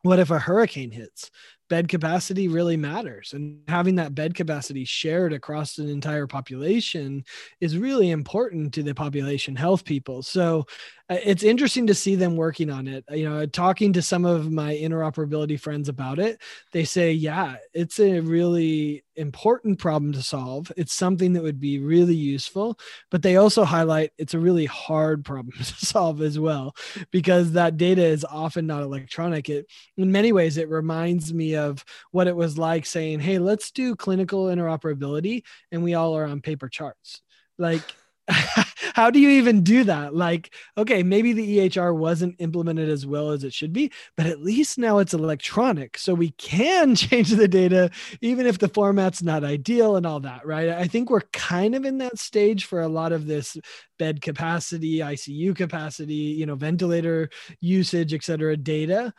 What 0.03 0.19
if 0.19 0.31
a 0.31 0.39
hurricane 0.39 0.91
hits 0.91 1.31
bed 1.69 1.87
capacity 1.87 2.47
really 2.47 2.77
matters. 2.77 3.33
And 3.33 3.61
having 3.67 3.95
that 3.95 4.15
bed 4.15 4.35
capacity 4.35 4.85
shared 4.85 5.33
across 5.33 5.77
an 5.77 5.89
entire 5.89 6.27
population 6.27 7.23
is 7.59 7.77
really 7.77 8.11
important 8.11 8.73
to 8.75 8.83
the 8.83 8.95
population 8.95 9.55
health 9.55 9.83
people. 9.83 10.23
So 10.23 10.65
uh, 11.09 11.17
it's 11.23 11.43
interesting 11.43 11.87
to 11.87 11.93
see 11.93 12.15
them 12.15 12.35
working 12.35 12.69
on 12.69 12.87
it. 12.87 13.05
You 13.09 13.29
know 13.29 13.45
talking 13.45 13.93
to 13.93 14.01
some 14.01 14.25
of 14.25 14.51
my 14.51 14.75
interoperability 14.75 15.59
friends 15.59 15.89
about 15.89 16.19
it 16.19 16.41
they 16.73 16.83
say 16.83 17.11
yeah 17.11 17.55
it's 17.73 17.99
a 17.99 18.19
really 18.19 19.03
important 19.15 19.79
problem 19.79 20.13
to 20.13 20.21
solve. 20.21 20.71
It's 20.77 20.93
something 20.93 21.33
that 21.33 21.43
would 21.43 21.59
be 21.59 21.79
really 21.79 22.15
useful 22.15 22.77
but 23.09 23.21
they 23.21 23.37
also 23.37 23.63
highlight 23.63 24.11
it's 24.17 24.33
a 24.33 24.39
really 24.39 24.65
hard 24.65 25.23
problem 25.25 25.57
to 25.57 25.63
solve 25.63 26.21
as 26.21 26.37
well 26.39 26.75
because 27.11 27.53
that 27.53 27.77
data 27.77 28.03
is 28.03 28.25
often 28.25 28.67
not 28.67 28.83
electronic. 28.83 29.49
It 29.49 29.67
in 29.97 30.11
many 30.11 30.31
ways 30.31 30.57
it 30.57 30.69
reminds 30.69 31.33
me 31.33 31.55
of 31.57 31.83
what 32.11 32.27
it 32.27 32.35
was 32.35 32.57
like 32.57 32.85
saying, 32.85 33.19
hey, 33.19 33.39
let's 33.39 33.71
do 33.71 33.95
clinical 33.95 34.45
interoperability, 34.45 35.43
and 35.71 35.83
we 35.83 35.93
all 35.93 36.15
are 36.15 36.25
on 36.25 36.41
paper 36.41 36.69
charts. 36.69 37.21
Like, 37.57 37.81
how 38.27 39.09
do 39.09 39.19
you 39.19 39.29
even 39.29 39.63
do 39.63 39.85
that? 39.85 40.13
Like, 40.13 40.53
okay, 40.77 41.01
maybe 41.01 41.31
the 41.33 41.59
EHR 41.59 41.95
wasn't 41.95 42.35
implemented 42.39 42.89
as 42.89 43.05
well 43.05 43.31
as 43.31 43.43
it 43.43 43.53
should 43.53 43.71
be, 43.71 43.91
but 44.17 44.25
at 44.25 44.41
least 44.41 44.77
now 44.77 44.99
it's 44.99 45.13
electronic. 45.13 45.97
So 45.97 46.13
we 46.13 46.31
can 46.31 46.95
change 46.95 47.29
the 47.29 47.47
data, 47.47 47.89
even 48.21 48.45
if 48.45 48.59
the 48.59 48.67
format's 48.67 49.23
not 49.23 49.43
ideal 49.43 49.95
and 49.95 50.05
all 50.05 50.19
that, 50.21 50.45
right? 50.45 50.69
I 50.69 50.87
think 50.87 51.09
we're 51.09 51.21
kind 51.31 51.75
of 51.75 51.85
in 51.85 51.99
that 51.99 52.19
stage 52.19 52.65
for 52.65 52.81
a 52.81 52.87
lot 52.87 53.11
of 53.11 53.27
this 53.27 53.57
bed 53.97 54.21
capacity, 54.21 54.99
ICU 54.99 55.55
capacity, 55.55 56.13
you 56.13 56.45
know, 56.45 56.55
ventilator 56.55 57.29
usage, 57.61 58.13
et 58.13 58.23
cetera, 58.23 58.57
data 58.57 59.13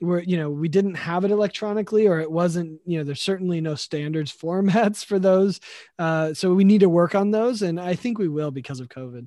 where 0.00 0.22
you 0.22 0.36
know 0.36 0.50
we 0.50 0.68
didn't 0.68 0.94
have 0.94 1.24
it 1.24 1.30
electronically 1.30 2.06
or 2.06 2.20
it 2.20 2.30
wasn't 2.30 2.80
you 2.84 2.98
know 2.98 3.04
there's 3.04 3.22
certainly 3.22 3.60
no 3.60 3.74
standards 3.74 4.32
formats 4.36 5.04
for 5.04 5.18
those. 5.18 5.60
Uh, 5.98 6.34
so 6.34 6.54
we 6.54 6.64
need 6.64 6.80
to 6.80 6.88
work 6.88 7.14
on 7.14 7.30
those 7.30 7.62
and 7.62 7.80
i 7.80 7.94
think 7.94 8.18
we 8.18 8.28
will 8.28 8.50
because 8.50 8.80
of 8.80 8.88
covid. 8.88 9.26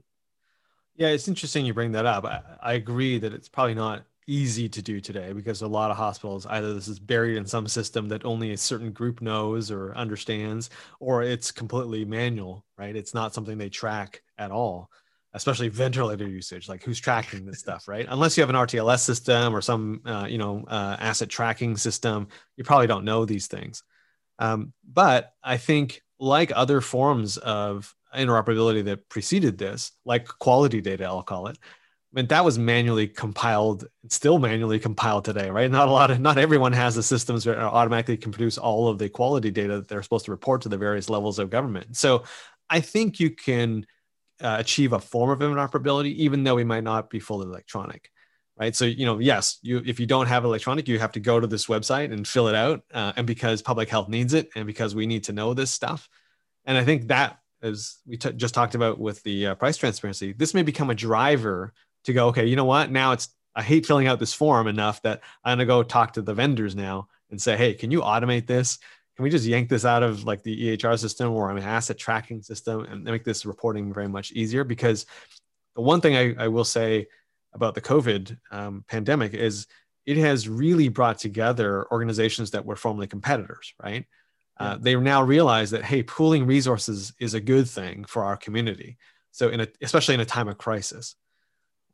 Yeah 0.95 1.09
it's 1.09 1.27
interesting 1.27 1.65
you 1.65 1.73
bring 1.73 1.91
that 1.93 2.05
up. 2.05 2.25
I, 2.25 2.41
I 2.61 2.73
agree 2.73 3.19
that 3.19 3.33
it's 3.33 3.49
probably 3.49 3.75
not 3.75 4.03
easy 4.29 4.67
to 4.67 4.81
do 4.81 4.99
today 4.99 5.31
because 5.31 5.61
a 5.61 5.67
lot 5.67 5.89
of 5.89 5.95
hospitals 5.95 6.45
either 6.47 6.73
this 6.73 6.89
is 6.89 6.99
buried 6.99 7.37
in 7.37 7.45
some 7.45 7.65
system 7.65 8.09
that 8.09 8.25
only 8.25 8.51
a 8.51 8.57
certain 8.57 8.91
group 8.91 9.21
knows 9.21 9.71
or 9.71 9.95
understands 9.95 10.69
or 10.99 11.23
it's 11.23 11.49
completely 11.49 12.03
manual 12.03 12.65
right? 12.77 12.95
It's 12.95 13.13
not 13.13 13.33
something 13.33 13.57
they 13.57 13.69
track 13.69 14.21
at 14.37 14.51
all 14.51 14.91
especially 15.37 15.69
ventilator 15.69 16.27
usage 16.27 16.67
like 16.67 16.83
who's 16.83 16.99
tracking 16.99 17.45
this 17.45 17.59
stuff 17.59 17.87
right 17.87 18.05
unless 18.09 18.35
you 18.35 18.41
have 18.41 18.49
an 18.49 18.55
rtls 18.55 18.99
system 18.99 19.55
or 19.55 19.61
some 19.61 20.01
uh, 20.05 20.27
you 20.29 20.37
know 20.37 20.65
uh, 20.67 20.97
asset 20.99 21.29
tracking 21.29 21.77
system 21.77 22.27
you 22.57 22.63
probably 22.63 22.87
don't 22.87 23.05
know 23.05 23.25
these 23.25 23.47
things 23.47 23.83
um, 24.39 24.73
but 24.91 25.33
i 25.43 25.57
think 25.57 26.01
like 26.19 26.51
other 26.55 26.81
forms 26.81 27.37
of 27.37 27.95
interoperability 28.15 28.83
that 28.83 29.07
preceded 29.09 29.57
this 29.57 29.91
like 30.05 30.27
quality 30.27 30.81
data 30.81 31.05
i'll 31.05 31.23
call 31.23 31.47
it 31.47 31.57
I 32.13 32.21
mean, 32.21 32.27
that 32.27 32.45
was 32.45 32.57
manually 32.57 33.07
compiled, 33.09 33.85
still 34.07 34.39
manually 34.39 34.79
compiled 34.79 35.25
today, 35.25 35.49
right? 35.49 35.69
Not 35.69 35.89
a 35.89 35.91
lot 35.91 36.09
of, 36.09 36.21
not 36.21 36.37
everyone 36.37 36.71
has 36.71 36.95
the 36.95 37.03
systems 37.03 37.43
that 37.43 37.59
automatically 37.59 38.15
can 38.15 38.31
produce 38.31 38.57
all 38.57 38.87
of 38.87 38.97
the 38.97 39.09
quality 39.09 39.51
data 39.51 39.75
that 39.75 39.89
they're 39.89 40.01
supposed 40.01 40.25
to 40.25 40.31
report 40.31 40.61
to 40.61 40.69
the 40.69 40.77
various 40.77 41.09
levels 41.09 41.37
of 41.37 41.49
government. 41.49 41.97
So 41.97 42.23
I 42.69 42.79
think 42.79 43.19
you 43.19 43.31
can 43.31 43.85
uh, 44.41 44.57
achieve 44.59 44.93
a 44.93 44.99
form 44.99 45.29
of 45.29 45.39
interoperability, 45.39 46.13
even 46.15 46.43
though 46.43 46.55
we 46.55 46.63
might 46.63 46.83
not 46.83 47.09
be 47.09 47.19
fully 47.19 47.45
electronic, 47.45 48.11
right? 48.59 48.75
So, 48.75 48.85
you 48.85 49.05
know, 49.05 49.19
yes, 49.19 49.59
you 49.61 49.81
if 49.85 49.99
you 49.99 50.05
don't 50.05 50.27
have 50.27 50.45
electronic, 50.45 50.87
you 50.87 50.99
have 50.99 51.13
to 51.13 51.19
go 51.19 51.39
to 51.39 51.47
this 51.47 51.67
website 51.67 52.11
and 52.13 52.27
fill 52.27 52.47
it 52.47 52.55
out, 52.55 52.81
uh, 52.93 53.13
and 53.15 53.25
because 53.25 53.61
public 53.61 53.89
health 53.89 54.09
needs 54.09 54.33
it, 54.33 54.49
and 54.55 54.65
because 54.65 54.95
we 54.95 55.07
need 55.07 55.23
to 55.25 55.33
know 55.33 55.53
this 55.53 55.71
stuff, 55.71 56.09
and 56.65 56.77
I 56.77 56.83
think 56.83 57.07
that 57.07 57.39
as 57.61 57.97
we 58.05 58.17
t- 58.17 58.33
just 58.33 58.53
talked 58.53 58.75
about 58.75 58.99
with 58.99 59.23
the 59.23 59.47
uh, 59.47 59.55
price 59.55 59.77
transparency, 59.77 60.33
this 60.33 60.53
may 60.53 60.61
become 60.61 60.89
a 60.89 60.95
driver 60.95 61.73
to 62.03 62.13
go, 62.13 62.27
okay, 62.27 62.45
you 62.45 62.55
know 62.55 62.65
what? 62.65 62.91
Now 62.91 63.13
it's 63.13 63.29
I 63.55 63.63
hate 63.63 63.87
filling 63.87 64.05
out 64.05 64.19
this 64.19 64.35
form 64.35 64.67
enough 64.67 65.01
that 65.01 65.21
I'm 65.43 65.57
gonna 65.57 65.65
go 65.65 65.81
talk 65.81 66.13
to 66.13 66.21
the 66.21 66.35
vendors 66.35 66.75
now 66.75 67.07
and 67.31 67.41
say, 67.41 67.57
hey, 67.57 67.73
can 67.73 67.89
you 67.89 68.01
automate 68.01 68.45
this? 68.45 68.77
Can 69.17 69.23
we 69.23 69.31
just 69.31 69.45
yank 69.45 69.67
this 69.67 69.83
out 69.83 70.03
of 70.03 70.25
like 70.25 70.43
the 70.43 70.77
EHR 70.77 70.97
system 70.97 71.33
or 71.33 71.49
an 71.49 71.57
asset 71.57 71.97
tracking 71.97 72.43
system 72.43 72.85
and 72.85 73.03
make 73.03 73.23
this 73.23 73.47
reporting 73.47 73.91
very 73.91 74.07
much 74.07 74.31
easier? 74.31 74.63
Because 74.63 75.07
the 75.75 75.81
one 75.81 76.01
thing 76.01 76.15
I, 76.15 76.45
I 76.45 76.47
will 76.49 76.63
say 76.63 77.07
about 77.51 77.73
the 77.73 77.81
COVID 77.81 78.37
um, 78.51 78.85
pandemic 78.87 79.33
is 79.33 79.65
it 80.05 80.17
has 80.17 80.47
really 80.47 80.87
brought 80.87 81.17
together 81.17 81.87
organizations 81.91 82.51
that 82.51 82.63
were 82.63 82.75
formerly 82.75 83.07
competitors, 83.07 83.73
right? 83.83 84.05
Uh, 84.59 84.77
they 84.79 84.95
now 84.95 85.23
realize 85.23 85.71
that 85.71 85.83
hey, 85.83 86.03
pooling 86.03 86.45
resources 86.45 87.11
is 87.19 87.33
a 87.33 87.41
good 87.41 87.67
thing 87.67 88.05
for 88.05 88.23
our 88.23 88.37
community. 88.37 88.97
So, 89.31 89.49
in 89.49 89.61
a, 89.61 89.67
especially 89.81 90.13
in 90.13 90.21
a 90.21 90.25
time 90.25 90.47
of 90.47 90.59
crisis, 90.59 91.15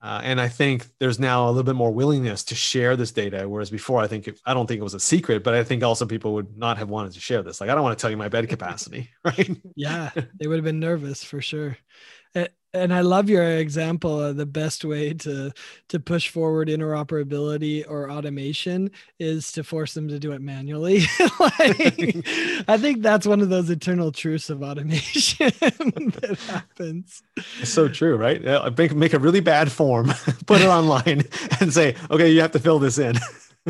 uh, 0.04 0.20
and 0.22 0.40
I 0.42 0.50
think 0.50 0.86
there's 1.00 1.18
now 1.18 1.48
a 1.48 1.50
little 1.50 1.64
bit 1.64 1.76
more 1.76 1.92
willingness 1.92 2.44
to 2.46 2.56
share 2.56 2.98
this 2.98 3.12
data, 3.12 3.48
whereas 3.48 3.70
before 3.70 4.02
I 4.02 4.08
think 4.08 4.30
I 4.46 4.54
don't 4.54 4.68
think 4.68 4.82
it 4.82 4.84
was 4.84 4.94
a 4.94 5.00
secret, 5.00 5.44
but 5.44 5.54
I 5.54 5.64
think 5.64 5.82
also 5.82 6.06
people 6.06 6.34
would 6.34 6.58
not 6.58 6.78
have 6.78 6.90
wanted 6.90 7.14
to 7.14 7.22
share 7.22 7.42
this. 7.42 7.62
Like 7.62 7.70
I 7.70 7.76
don't 7.76 7.84
want 7.84 7.98
to 7.98 8.02
tell 8.02 8.12
you 8.12 8.18
my 8.18 8.28
bed 8.28 8.50
capacity, 8.50 9.10
right? 9.26 9.50
yeah, 9.76 10.12
they 10.40 10.48
would 10.48 10.58
have 10.58 10.66
been 10.66 10.82
nervous 10.82 11.24
for 11.24 11.42
sure 11.42 11.78
and 12.74 12.94
I 12.94 13.02
love 13.02 13.30
your 13.30 13.44
example 13.44 14.22
of 14.22 14.36
the 14.38 14.46
best 14.46 14.84
way 14.84 15.14
to 15.16 15.52
to 15.90 16.00
push 16.00 16.30
forward 16.30 16.68
interoperability 16.68 17.84
or 17.88 18.10
automation 18.10 18.92
is 19.20 19.52
to 19.54 19.64
force 19.64 19.94
them 19.94 20.08
to 20.08 20.20
do 20.20 20.32
it 20.32 20.42
manually. 20.42 21.02
like, 21.40 22.26
I 22.68 22.78
think 22.78 23.02
that's 23.02 23.28
one 23.28 23.42
of 23.42 23.50
those 23.50 23.70
eternal 23.70 24.12
truths 24.12 24.50
of 24.50 24.64
automation 24.64 25.52
that 25.60 26.40
happens. 26.48 27.22
It's 27.60 27.72
so 27.72 27.88
true, 27.88 28.16
right? 28.16 28.42
Make 28.78 28.96
make 28.96 29.14
a 29.14 29.20
really 29.20 29.42
bad 29.42 29.72
form, 29.72 30.08
put 30.46 30.62
it 30.62 30.68
online, 30.68 31.24
and 31.60 31.74
say, 31.74 31.96
okay, 32.10 32.30
you 32.30 32.42
have 32.42 32.52
to 32.52 32.60
fill 32.60 32.80
this 32.80 32.98
in 32.98 33.18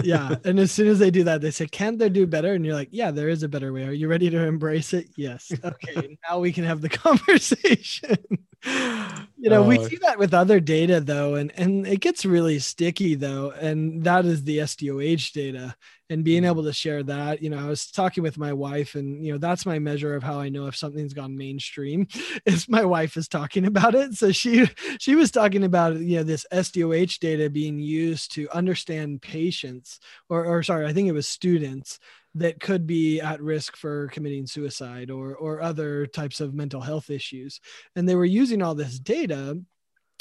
yeah. 0.01 0.35
And 0.43 0.59
as 0.59 0.71
soon 0.71 0.87
as 0.87 0.99
they 0.99 1.11
do 1.11 1.23
that, 1.25 1.41
they 1.41 1.51
say, 1.51 1.67
Can't 1.67 1.99
they 1.99 2.09
do 2.09 2.25
better? 2.25 2.53
And 2.53 2.65
you're 2.65 2.73
like, 2.73 2.89
Yeah, 2.91 3.11
there 3.11 3.29
is 3.29 3.43
a 3.43 3.49
better 3.49 3.71
way. 3.71 3.83
Are 3.83 3.91
you 3.91 4.07
ready 4.07 4.29
to 4.29 4.45
embrace 4.45 4.93
it? 4.93 5.07
Yes. 5.15 5.51
Okay. 5.63 6.17
now 6.29 6.39
we 6.39 6.51
can 6.51 6.63
have 6.63 6.81
the 6.81 6.89
conversation. 6.89 8.17
You 8.65 9.49
know, 9.49 9.63
we 9.63 9.77
oh. 9.77 9.87
see 9.87 9.97
that 9.97 10.19
with 10.19 10.33
other 10.33 10.59
data 10.59 10.99
though, 10.99 11.35
and 11.35 11.51
and 11.57 11.85
it 11.87 11.99
gets 11.99 12.25
really 12.25 12.59
sticky 12.59 13.15
though, 13.15 13.51
and 13.51 14.03
that 14.03 14.25
is 14.25 14.43
the 14.43 14.59
SDOH 14.59 15.31
data 15.33 15.75
and 16.09 16.23
being 16.23 16.43
mm-hmm. 16.43 16.51
able 16.51 16.63
to 16.63 16.71
share 16.71 17.01
that 17.03 17.41
you 17.41 17.49
know 17.49 17.57
i 17.57 17.67
was 17.67 17.87
talking 17.87 18.23
with 18.23 18.37
my 18.37 18.53
wife 18.53 18.95
and 18.95 19.25
you 19.25 19.31
know 19.31 19.37
that's 19.37 19.65
my 19.65 19.79
measure 19.79 20.15
of 20.15 20.23
how 20.23 20.39
i 20.39 20.47
know 20.47 20.67
if 20.67 20.75
something's 20.75 21.13
gone 21.13 21.35
mainstream 21.35 22.07
is 22.45 22.69
my 22.69 22.85
wife 22.85 23.17
is 23.17 23.27
talking 23.27 23.65
about 23.65 23.95
it 23.95 24.13
so 24.13 24.31
she 24.31 24.69
she 24.99 25.15
was 25.15 25.31
talking 25.31 25.63
about 25.63 25.97
you 25.97 26.17
know 26.17 26.23
this 26.23 26.45
sdoh 26.53 27.19
data 27.19 27.49
being 27.49 27.79
used 27.79 28.33
to 28.33 28.49
understand 28.51 29.21
patients 29.21 29.99
or, 30.29 30.45
or 30.45 30.63
sorry 30.63 30.85
i 30.85 30.93
think 30.93 31.07
it 31.07 31.13
was 31.13 31.27
students 31.27 31.99
that 32.35 32.59
could 32.59 32.87
be 32.87 33.21
at 33.21 33.41
risk 33.41 33.75
for 33.75 34.07
committing 34.07 34.47
suicide 34.47 35.11
or 35.11 35.35
or 35.35 35.61
other 35.61 36.07
types 36.07 36.41
of 36.41 36.53
mental 36.53 36.81
health 36.81 37.09
issues. 37.09 37.59
And 37.95 38.07
they 38.07 38.15
were 38.15 38.25
using 38.25 38.61
all 38.61 38.75
this 38.75 38.99
data 38.99 39.59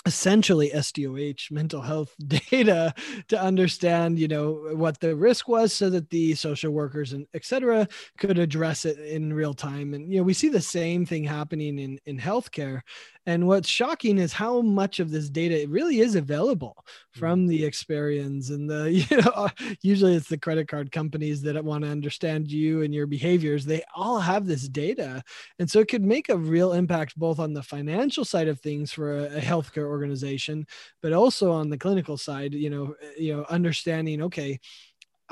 essentially 0.04 0.70
SDOH 0.70 1.50
mental 1.50 1.80
health 1.80 2.14
data 2.26 2.94
to 3.28 3.40
understand, 3.40 4.18
you 4.18 4.28
know, 4.28 4.52
what 4.74 4.98
the 5.00 5.14
risk 5.14 5.48
was 5.48 5.72
so 5.72 5.90
that 5.90 6.10
the 6.10 6.34
social 6.34 6.72
workers 6.72 7.12
and 7.12 7.26
et 7.34 7.44
cetera 7.44 7.86
could 8.18 8.38
address 8.38 8.84
it 8.84 8.98
in 8.98 9.32
real 9.32 9.54
time. 9.54 9.94
And, 9.94 10.12
you 10.12 10.18
know, 10.18 10.24
we 10.24 10.34
see 10.34 10.48
the 10.48 10.60
same 10.60 11.06
thing 11.06 11.24
happening 11.24 11.78
in, 11.78 11.98
in 12.06 12.18
healthcare. 12.18 12.82
And 13.24 13.46
what's 13.46 13.68
shocking 13.68 14.18
is 14.18 14.32
how 14.32 14.62
much 14.62 14.98
of 14.98 15.10
this 15.10 15.30
data 15.30 15.68
really 15.68 16.00
is 16.00 16.16
available 16.16 16.84
from 17.12 17.40
mm-hmm. 17.40 17.48
the 17.48 17.64
experience 17.64 18.50
and 18.50 18.68
the, 18.68 18.90
you 19.10 19.16
know, 19.18 19.48
usually 19.82 20.16
it's 20.16 20.28
the 20.28 20.38
credit 20.38 20.66
card 20.66 20.90
companies 20.90 21.42
that 21.42 21.62
want 21.64 21.84
to 21.84 21.90
understand 21.90 22.50
you 22.50 22.82
and 22.82 22.92
your 22.92 23.06
behaviors. 23.06 23.64
They 23.64 23.82
all 23.94 24.18
have 24.18 24.46
this 24.46 24.68
data. 24.68 25.22
And 25.60 25.70
so 25.70 25.78
it 25.78 25.88
could 25.88 26.02
make 26.02 26.28
a 26.28 26.36
real 26.36 26.72
impact 26.72 27.16
both 27.16 27.38
on 27.38 27.52
the 27.52 27.62
financial 27.62 28.24
side 28.24 28.48
of 28.48 28.60
things 28.60 28.90
for 28.90 29.18
a, 29.18 29.36
a 29.36 29.40
healthcare 29.40 29.91
organization, 29.92 30.66
but 31.02 31.12
also 31.12 31.52
on 31.52 31.70
the 31.70 31.78
clinical 31.78 32.16
side, 32.16 32.54
you 32.54 32.70
know, 32.70 32.94
eh, 33.00 33.12
you 33.18 33.36
know, 33.36 33.44
understanding, 33.48 34.22
okay, 34.22 34.58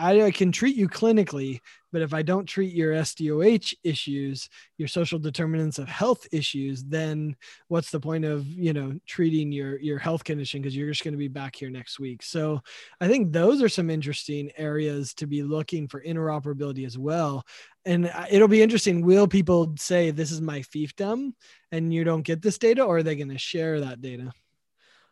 I, 0.00 0.30
can 0.30 0.50
treat 0.50 0.76
you 0.76 0.88
clinically, 0.88 1.60
but 1.92 2.00
if 2.00 2.14
I 2.14 2.22
don't 2.22 2.46
treat 2.46 2.72
your 2.72 2.94
SDOH 2.94 3.74
issues, 3.84 4.48
your 4.78 4.88
social 4.88 5.18
determinants 5.18 5.78
of 5.78 5.88
health 5.88 6.26
issues, 6.32 6.82
then 6.84 7.36
what's 7.68 7.90
the 7.90 8.00
point 8.00 8.24
of 8.24 8.46
you 8.46 8.72
know 8.72 8.98
treating 9.06 9.52
your 9.52 9.78
your 9.78 9.98
health 9.98 10.24
condition 10.24 10.62
because 10.62 10.74
you're 10.74 10.88
just 10.88 11.04
going 11.04 11.12
to 11.12 11.18
be 11.18 11.28
back 11.28 11.54
here 11.54 11.68
next 11.68 12.00
week. 12.00 12.22
So 12.22 12.62
I 13.00 13.08
think 13.08 13.32
those 13.32 13.62
are 13.62 13.68
some 13.68 13.90
interesting 13.90 14.50
areas 14.56 15.12
to 15.14 15.26
be 15.26 15.42
looking 15.42 15.86
for 15.86 16.02
interoperability 16.02 16.86
as 16.86 16.96
well. 16.96 17.44
And 17.84 18.10
it'll 18.30 18.48
be 18.48 18.62
interesting. 18.62 19.04
Will 19.04 19.28
people 19.28 19.74
say 19.78 20.10
this 20.10 20.30
is 20.30 20.40
my 20.40 20.60
fiefdom 20.60 21.32
and 21.72 21.92
you 21.92 22.04
don't 22.04 22.22
get 22.22 22.40
this 22.40 22.58
data, 22.58 22.82
or 22.82 22.98
are 22.98 23.02
they 23.02 23.16
going 23.16 23.28
to 23.28 23.38
share 23.38 23.80
that 23.80 24.00
data? 24.00 24.32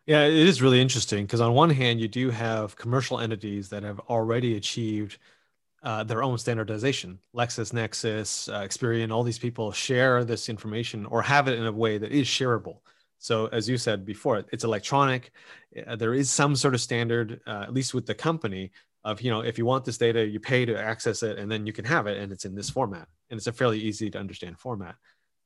Yeah, 0.09 0.25
it 0.25 0.33
is 0.33 0.63
really 0.63 0.81
interesting 0.81 1.27
because 1.27 1.43
on 1.43 1.53
one 1.53 1.69
hand, 1.69 2.01
you 2.01 2.09
do 2.09 2.31
have 2.31 2.75
commercial 2.77 3.21
entities 3.21 3.69
that 3.69 3.83
have 3.83 4.01
already 4.09 4.57
achieved 4.57 5.19
uh, 5.83 6.03
their 6.05 6.23
own 6.23 6.39
standardization. 6.39 7.19
LexisNexis, 7.37 8.51
uh, 8.53 8.63
Experian, 8.67 9.13
all 9.13 9.23
these 9.23 9.39
people 9.39 9.71
share 9.71 10.25
this 10.25 10.49
information 10.49 11.07
or 11.07 11.23
have 11.23 11.47
it 11.47 11.59
in 11.59 11.67
a 11.67 11.73
way 11.73 11.99
that 11.99 12.11
is 12.13 12.27
shareable. 12.27 12.79
So, 13.19 13.49
as 13.49 13.69
you 13.69 13.79
said 13.79 14.07
before, 14.07 14.45
it's 14.51 14.65
electronic. 14.65 15.31
Uh, 15.87 15.97
there 15.97 16.15
is 16.15 16.31
some 16.31 16.57
sort 16.57 16.75
of 16.75 16.81
standard, 16.81 17.41
uh, 17.47 17.65
at 17.65 17.75
least 17.75 17.95
with 17.95 18.07
the 18.07 18.15
company, 18.15 18.73
of 19.05 19.21
you 19.23 19.31
know, 19.31 19.43
if 19.43 19.59
you 19.59 19.67
want 19.67 19.85
this 19.85 19.99
data, 19.99 20.27
you 20.27 20.41
pay 20.41 20.67
to 20.67 20.79
access 20.79 21.23
it, 21.23 21.39
and 21.39 21.53
then 21.53 21.67
you 21.67 21.73
can 21.75 21.85
have 21.87 22.07
it, 22.07 22.19
and 22.19 22.33
it's 22.33 22.47
in 22.47 22.55
this 22.55 22.71
format, 22.71 23.09
and 23.31 23.39
it's 23.39 23.47
a 23.47 23.53
fairly 23.53 23.81
easy 23.81 24.11
to 24.11 24.19
understand 24.19 24.59
format. 24.59 24.97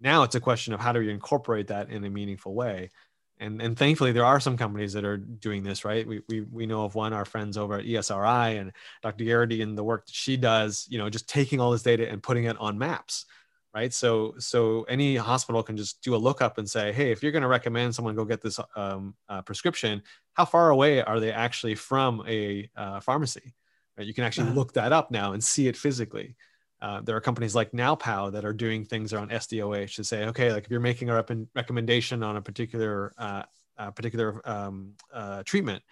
Now 0.00 0.24
it's 0.24 0.34
a 0.36 0.40
question 0.40 0.74
of 0.74 0.80
how 0.80 0.92
do 0.92 1.00
you 1.02 1.10
incorporate 1.10 1.68
that 1.68 1.90
in 1.90 2.04
a 2.04 2.10
meaningful 2.10 2.54
way 2.54 2.90
and 3.38 3.60
and 3.60 3.76
thankfully 3.76 4.12
there 4.12 4.24
are 4.24 4.40
some 4.40 4.56
companies 4.56 4.92
that 4.92 5.04
are 5.04 5.16
doing 5.16 5.62
this 5.62 5.84
right? 5.84 6.06
We 6.06 6.22
we, 6.28 6.40
we 6.42 6.66
know 6.66 6.84
of 6.84 6.94
one 6.94 7.12
our 7.12 7.24
friends 7.24 7.56
over 7.56 7.74
at 7.74 7.84
esri 7.84 8.60
and 8.60 8.72
dr 9.02 9.24
Geraghty 9.24 9.62
and 9.62 9.76
the 9.76 9.84
work 9.84 10.06
that 10.06 10.14
she 10.14 10.36
does 10.36 10.86
you 10.88 10.98
know 10.98 11.10
just 11.10 11.28
taking 11.28 11.60
all 11.60 11.70
this 11.70 11.82
data 11.82 12.08
and 12.08 12.22
putting 12.22 12.44
it 12.44 12.56
on 12.58 12.78
maps 12.78 13.26
right? 13.74 13.92
So 13.92 14.34
so 14.38 14.82
any 14.82 15.16
hospital 15.16 15.62
can 15.62 15.76
just 15.76 16.02
do 16.02 16.14
a 16.14 16.16
lookup 16.16 16.58
and 16.58 16.68
say 16.68 16.92
hey 16.92 17.10
if 17.10 17.22
you're 17.22 17.32
going 17.32 17.42
to 17.42 17.48
recommend 17.48 17.94
someone 17.94 18.14
go 18.14 18.24
get 18.24 18.42
this 18.42 18.60
um, 18.76 19.14
uh, 19.28 19.42
prescription 19.42 20.02
how 20.34 20.44
far 20.44 20.70
away 20.70 21.02
are 21.02 21.20
they 21.20 21.32
actually 21.32 21.74
from 21.74 22.22
a 22.26 22.68
uh, 22.76 23.00
pharmacy? 23.00 23.54
Right? 23.96 24.06
You 24.06 24.14
can 24.14 24.24
actually 24.24 24.48
uh-huh. 24.48 24.56
look 24.56 24.72
that 24.74 24.92
up 24.92 25.10
now 25.10 25.32
and 25.32 25.42
see 25.42 25.68
it 25.68 25.76
physically 25.76 26.36
uh, 26.82 27.00
there 27.00 27.16
are 27.16 27.20
companies 27.20 27.54
like 27.54 27.70
NowPow 27.70 28.32
that 28.32 28.44
are 28.44 28.52
doing 28.52 28.84
things 28.84 29.12
around 29.12 29.30
SDOH 29.30 29.94
to 29.94 30.04
say, 30.04 30.24
okay, 30.26 30.52
like 30.52 30.64
if 30.64 30.70
you're 30.70 30.80
making 30.80 31.10
a 31.10 31.14
rep- 31.14 31.30
recommendation 31.54 32.24
on 32.24 32.36
a 32.36 32.42
particular 32.42 33.12
uh, 33.16 33.44
a 33.78 33.92
particular 33.92 34.42
um, 34.44 34.92
uh, 35.14 35.44
treatment, 35.44 35.82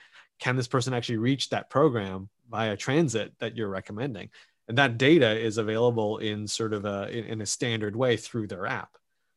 can 0.40 0.56
this 0.56 0.66
person 0.66 0.92
actually 0.92 1.18
reach 1.18 1.48
that 1.50 1.70
program 1.70 2.28
via 2.50 2.76
transit 2.76 3.32
that 3.38 3.56
you're 3.56 3.68
recommending? 3.68 4.30
And 4.66 4.76
that 4.78 4.98
data 4.98 5.38
is 5.38 5.58
available 5.58 6.18
in 6.18 6.48
sort 6.48 6.72
of 6.72 6.84
a 6.84 7.08
in, 7.16 7.24
in 7.24 7.40
a 7.40 7.46
standard 7.46 7.94
way 7.94 8.16
through 8.16 8.48
their 8.48 8.66
app. 8.66 8.90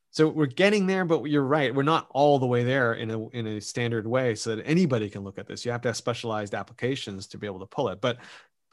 So 0.09 0.27
we're 0.27 0.47
getting 0.47 0.87
there, 0.87 1.05
but 1.05 1.23
you're 1.25 1.43
right. 1.43 1.73
We're 1.73 1.83
not 1.83 2.07
all 2.11 2.39
the 2.39 2.47
way 2.47 2.63
there 2.63 2.95
in 2.95 3.11
a 3.11 3.29
in 3.29 3.45
a 3.45 3.61
standard 3.61 4.07
way, 4.07 4.33
so 4.33 4.55
that 4.55 4.63
anybody 4.65 5.07
can 5.07 5.23
look 5.23 5.37
at 5.37 5.47
this. 5.47 5.65
You 5.65 5.71
have 5.71 5.81
to 5.81 5.89
have 5.89 5.97
specialized 5.97 6.55
applications 6.55 7.27
to 7.27 7.37
be 7.37 7.45
able 7.45 7.59
to 7.59 7.67
pull 7.67 7.89
it. 7.89 8.01
But 8.01 8.17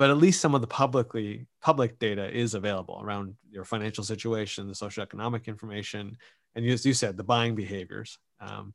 but 0.01 0.09
at 0.09 0.17
least 0.17 0.41
some 0.41 0.55
of 0.55 0.63
the 0.63 0.67
publicly 0.67 1.47
public 1.61 1.99
data 1.99 2.35
is 2.35 2.55
available 2.55 2.99
around 3.05 3.35
your 3.51 3.67
financial 3.67 4.03
situation, 4.03 4.67
the 4.67 4.73
socioeconomic 4.73 5.45
information, 5.45 6.17
and 6.55 6.65
as 6.65 6.87
you 6.87 6.95
said, 6.95 7.19
the 7.19 7.23
buying 7.23 7.55
behaviors. 7.55 8.19
Um, 8.41 8.73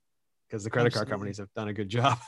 because 0.48 0.64
the 0.64 0.70
credit 0.70 0.88
Absolutely. 0.88 1.10
card 1.10 1.10
companies 1.10 1.38
have 1.40 1.54
done 1.56 1.68
a 1.70 1.74
good 1.74 1.90
job. 1.90 2.20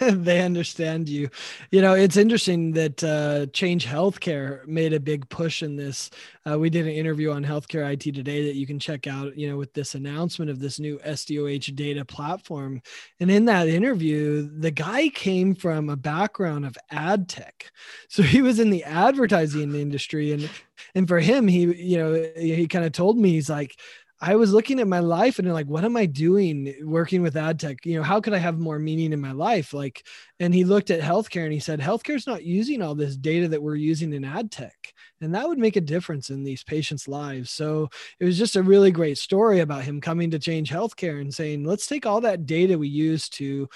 they 0.00 0.42
understand 0.42 1.08
you. 1.08 1.28
You 1.70 1.82
know, 1.82 1.94
it's 1.94 2.16
interesting 2.16 2.72
that 2.72 3.02
uh, 3.02 3.46
Change 3.52 3.84
Healthcare 3.84 4.66
made 4.66 4.92
a 4.92 5.00
big 5.00 5.28
push 5.28 5.62
in 5.62 5.76
this. 5.76 6.10
Uh, 6.48 6.58
we 6.58 6.70
did 6.70 6.86
an 6.86 6.92
interview 6.92 7.32
on 7.32 7.44
Healthcare 7.44 7.92
IT 7.92 8.14
today 8.14 8.46
that 8.46 8.54
you 8.54 8.66
can 8.66 8.78
check 8.78 9.06
out, 9.06 9.36
you 9.36 9.50
know, 9.50 9.56
with 9.56 9.72
this 9.72 9.94
announcement 9.94 10.50
of 10.50 10.60
this 10.60 10.78
new 10.78 10.98
SDOH 10.98 11.74
data 11.74 12.04
platform. 12.04 12.80
And 13.18 13.30
in 13.30 13.44
that 13.46 13.68
interview, 13.68 14.48
the 14.58 14.70
guy 14.70 15.08
came 15.08 15.54
from 15.54 15.88
a 15.88 15.96
background 15.96 16.64
of 16.64 16.76
ad 16.90 17.28
tech. 17.28 17.70
So 18.10 18.22
he 18.22 18.42
was 18.42 18.58
in 18.58 18.70
the 18.70 18.84
advertising 18.84 19.74
industry. 19.74 20.32
And 20.32 20.48
and 20.94 21.06
for 21.06 21.20
him, 21.20 21.46
he, 21.46 21.60
you 21.60 21.98
know, 21.98 22.30
he 22.36 22.66
kind 22.66 22.84
of 22.84 22.92
told 22.92 23.18
me, 23.18 23.30
he's 23.30 23.50
like, 23.50 23.78
I 24.20 24.34
was 24.34 24.52
looking 24.52 24.80
at 24.80 24.88
my 24.88 24.98
life 24.98 25.38
and 25.38 25.52
like, 25.52 25.68
what 25.68 25.84
am 25.84 25.96
I 25.96 26.06
doing 26.06 26.74
working 26.82 27.22
with 27.22 27.36
ad 27.36 27.60
tech? 27.60 27.86
You 27.86 27.96
know, 27.96 28.02
how 28.02 28.20
could 28.20 28.34
I 28.34 28.38
have 28.38 28.58
more 28.58 28.78
meaning 28.78 29.12
in 29.12 29.20
my 29.20 29.30
life? 29.30 29.72
Like, 29.72 30.04
and 30.40 30.52
he 30.52 30.64
looked 30.64 30.90
at 30.90 31.00
healthcare 31.00 31.44
and 31.44 31.52
he 31.52 31.60
said, 31.60 31.78
healthcare 31.78 32.16
is 32.16 32.26
not 32.26 32.42
using 32.42 32.82
all 32.82 32.96
this 32.96 33.16
data 33.16 33.46
that 33.48 33.62
we're 33.62 33.76
using 33.76 34.12
in 34.12 34.24
ad 34.24 34.50
tech. 34.50 34.92
And 35.20 35.34
that 35.34 35.46
would 35.46 35.58
make 35.58 35.76
a 35.76 35.80
difference 35.80 36.30
in 36.30 36.42
these 36.42 36.64
patients' 36.64 37.06
lives. 37.06 37.50
So 37.50 37.90
it 38.18 38.24
was 38.24 38.38
just 38.38 38.56
a 38.56 38.62
really 38.62 38.90
great 38.90 39.18
story 39.18 39.60
about 39.60 39.84
him 39.84 40.00
coming 40.00 40.32
to 40.32 40.38
change 40.38 40.70
healthcare 40.70 41.20
and 41.20 41.32
saying, 41.32 41.64
let's 41.64 41.86
take 41.86 42.04
all 42.04 42.20
that 42.22 42.46
data 42.46 42.76
we 42.76 42.88
use 42.88 43.28
to 43.30 43.68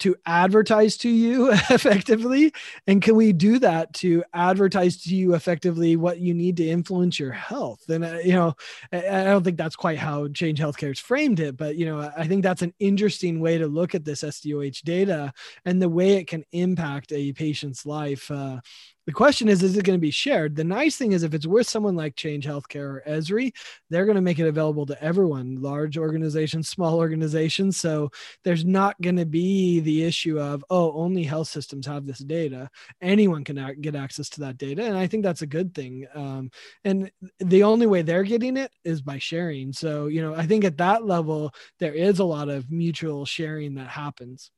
to 0.00 0.16
advertise 0.26 0.96
to 0.98 1.08
you 1.08 1.50
effectively? 1.70 2.52
And 2.86 3.00
can 3.02 3.16
we 3.16 3.32
do 3.32 3.58
that 3.60 3.92
to 3.94 4.24
advertise 4.34 5.02
to 5.04 5.14
you 5.14 5.34
effectively 5.34 5.96
what 5.96 6.18
you 6.18 6.34
need 6.34 6.56
to 6.58 6.68
influence 6.68 7.18
your 7.18 7.32
health? 7.32 7.88
And 7.88 8.04
uh, 8.04 8.18
you 8.24 8.32
know 8.32 8.54
I, 8.92 8.98
I 8.98 9.24
don't 9.24 9.44
think 9.44 9.56
that's 9.56 9.76
quite 9.76 9.98
how 9.98 10.28
change 10.28 10.60
healthcare's 10.60 10.98
framed 11.00 11.40
it 11.40 11.56
but 11.56 11.76
you 11.76 11.86
know 11.86 12.10
i 12.16 12.26
think 12.26 12.42
that's 12.42 12.62
an 12.62 12.72
interesting 12.78 13.40
way 13.40 13.58
to 13.58 13.66
look 13.66 13.94
at 13.94 14.04
this 14.04 14.22
sdoh 14.22 14.82
data 14.82 15.32
and 15.64 15.80
the 15.80 15.88
way 15.88 16.12
it 16.14 16.26
can 16.26 16.44
impact 16.52 17.12
a 17.12 17.32
patient's 17.32 17.86
life 17.86 18.30
uh, 18.30 18.60
the 19.06 19.12
question 19.12 19.48
is, 19.48 19.62
is 19.62 19.76
it 19.76 19.84
going 19.84 19.98
to 19.98 20.00
be 20.00 20.10
shared? 20.10 20.54
The 20.54 20.64
nice 20.64 20.96
thing 20.96 21.12
is, 21.12 21.22
if 21.22 21.34
it's 21.34 21.46
with 21.46 21.68
someone 21.68 21.96
like 21.96 22.16
Change 22.16 22.46
Healthcare 22.46 22.76
or 22.76 23.02
Esri, 23.08 23.52
they're 23.88 24.04
going 24.04 24.16
to 24.16 24.20
make 24.22 24.38
it 24.38 24.46
available 24.46 24.86
to 24.86 25.02
everyone, 25.02 25.60
large 25.60 25.96
organizations, 25.96 26.68
small 26.68 26.98
organizations. 26.98 27.78
So 27.78 28.10
there's 28.44 28.64
not 28.64 29.00
going 29.00 29.16
to 29.16 29.26
be 29.26 29.80
the 29.80 30.04
issue 30.04 30.38
of, 30.38 30.64
oh, 30.70 30.92
only 30.92 31.24
health 31.24 31.48
systems 31.48 31.86
have 31.86 32.06
this 32.06 32.18
data. 32.18 32.68
Anyone 33.00 33.44
can 33.44 33.80
get 33.80 33.96
access 33.96 34.28
to 34.30 34.40
that 34.40 34.58
data. 34.58 34.84
And 34.84 34.96
I 34.96 35.06
think 35.06 35.24
that's 35.24 35.42
a 35.42 35.46
good 35.46 35.74
thing. 35.74 36.06
Um, 36.14 36.50
and 36.84 37.10
the 37.38 37.62
only 37.62 37.86
way 37.86 38.02
they're 38.02 38.22
getting 38.22 38.56
it 38.56 38.70
is 38.84 39.02
by 39.02 39.18
sharing. 39.18 39.72
So, 39.72 40.06
you 40.06 40.22
know, 40.22 40.34
I 40.34 40.46
think 40.46 40.64
at 40.64 40.78
that 40.78 41.04
level, 41.04 41.52
there 41.78 41.94
is 41.94 42.18
a 42.18 42.24
lot 42.24 42.48
of 42.48 42.70
mutual 42.70 43.24
sharing 43.24 43.74
that 43.74 43.88
happens. 43.88 44.50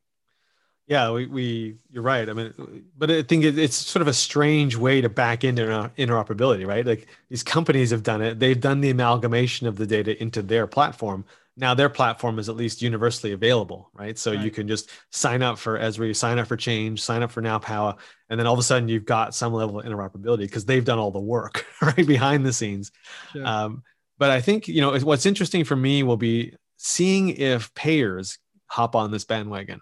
Yeah, 0.87 1.13
we, 1.13 1.27
we 1.27 1.77
you're 1.91 2.03
right. 2.03 2.29
I 2.29 2.33
mean, 2.33 2.85
but 2.99 3.11
I 3.11 3.23
think 3.23 3.45
it, 3.45 3.59
it's 3.59 3.77
sort 3.77 4.03
of 4.03 4.09
a 4.09 4.13
strange 4.13 4.77
way 4.77 5.01
to 5.01 5.09
back 5.09 5.45
into 5.45 5.63
interoperability, 5.97 6.67
right? 6.67 6.85
Like 6.85 7.07
these 7.29 7.43
companies 7.43 7.91
have 7.91 8.03
done 8.03 8.21
it. 8.21 8.39
They've 8.39 8.61
done 8.61 8.81
the 8.81 8.91
amalgamation 8.91 9.67
of 9.67 9.77
the 9.77 9.87
data 9.87 10.21
into 10.21 10.43
their 10.43 10.67
platform. 10.67 11.25
Now 11.57 11.75
their 11.75 11.89
platform 11.89 12.39
is 12.39 12.49
at 12.49 12.57
least 12.57 12.83
universally 12.83 13.33
available, 13.33 13.91
right? 13.95 14.19
So 14.19 14.33
right. 14.33 14.41
you 14.41 14.51
can 14.51 14.67
just 14.67 14.91
sign 15.11 15.43
up 15.43 15.59
for 15.59 15.79
Esri, 15.79 16.17
sign 16.17 16.39
up 16.39 16.49
for 16.49 16.57
Change, 16.57 17.01
sign 17.01 17.23
up 17.23 17.31
for 17.31 17.43
NowPow, 17.43 17.99
and 18.29 18.41
then 18.41 18.47
all 18.47 18.55
of 18.55 18.59
a 18.59 18.65
sudden 18.65 18.89
you've 18.89 19.05
got 19.05 19.35
some 19.35 19.53
level 19.53 19.79
of 19.79 19.87
interoperability 19.87 20.41
because 20.41 20.65
they've 20.65 20.85
done 20.85 20.99
all 20.99 21.11
the 21.11 21.21
work 21.21 21.67
right 21.83 22.07
behind 22.07 22.45
the 22.45 22.53
scenes. 22.53 22.91
Sure. 23.33 23.47
Um, 23.47 23.83
but 24.19 24.31
I 24.31 24.41
think 24.41 24.67
you 24.67 24.81
know 24.81 24.99
what's 24.99 25.27
interesting 25.27 25.65
for 25.65 25.77
me 25.77 26.03
will 26.03 26.17
be 26.17 26.55
seeing 26.77 27.31
if 27.31 27.73
payers 27.75 28.39
hop 28.67 28.97
on 28.97 29.11
this 29.11 29.25
bandwagon 29.25 29.81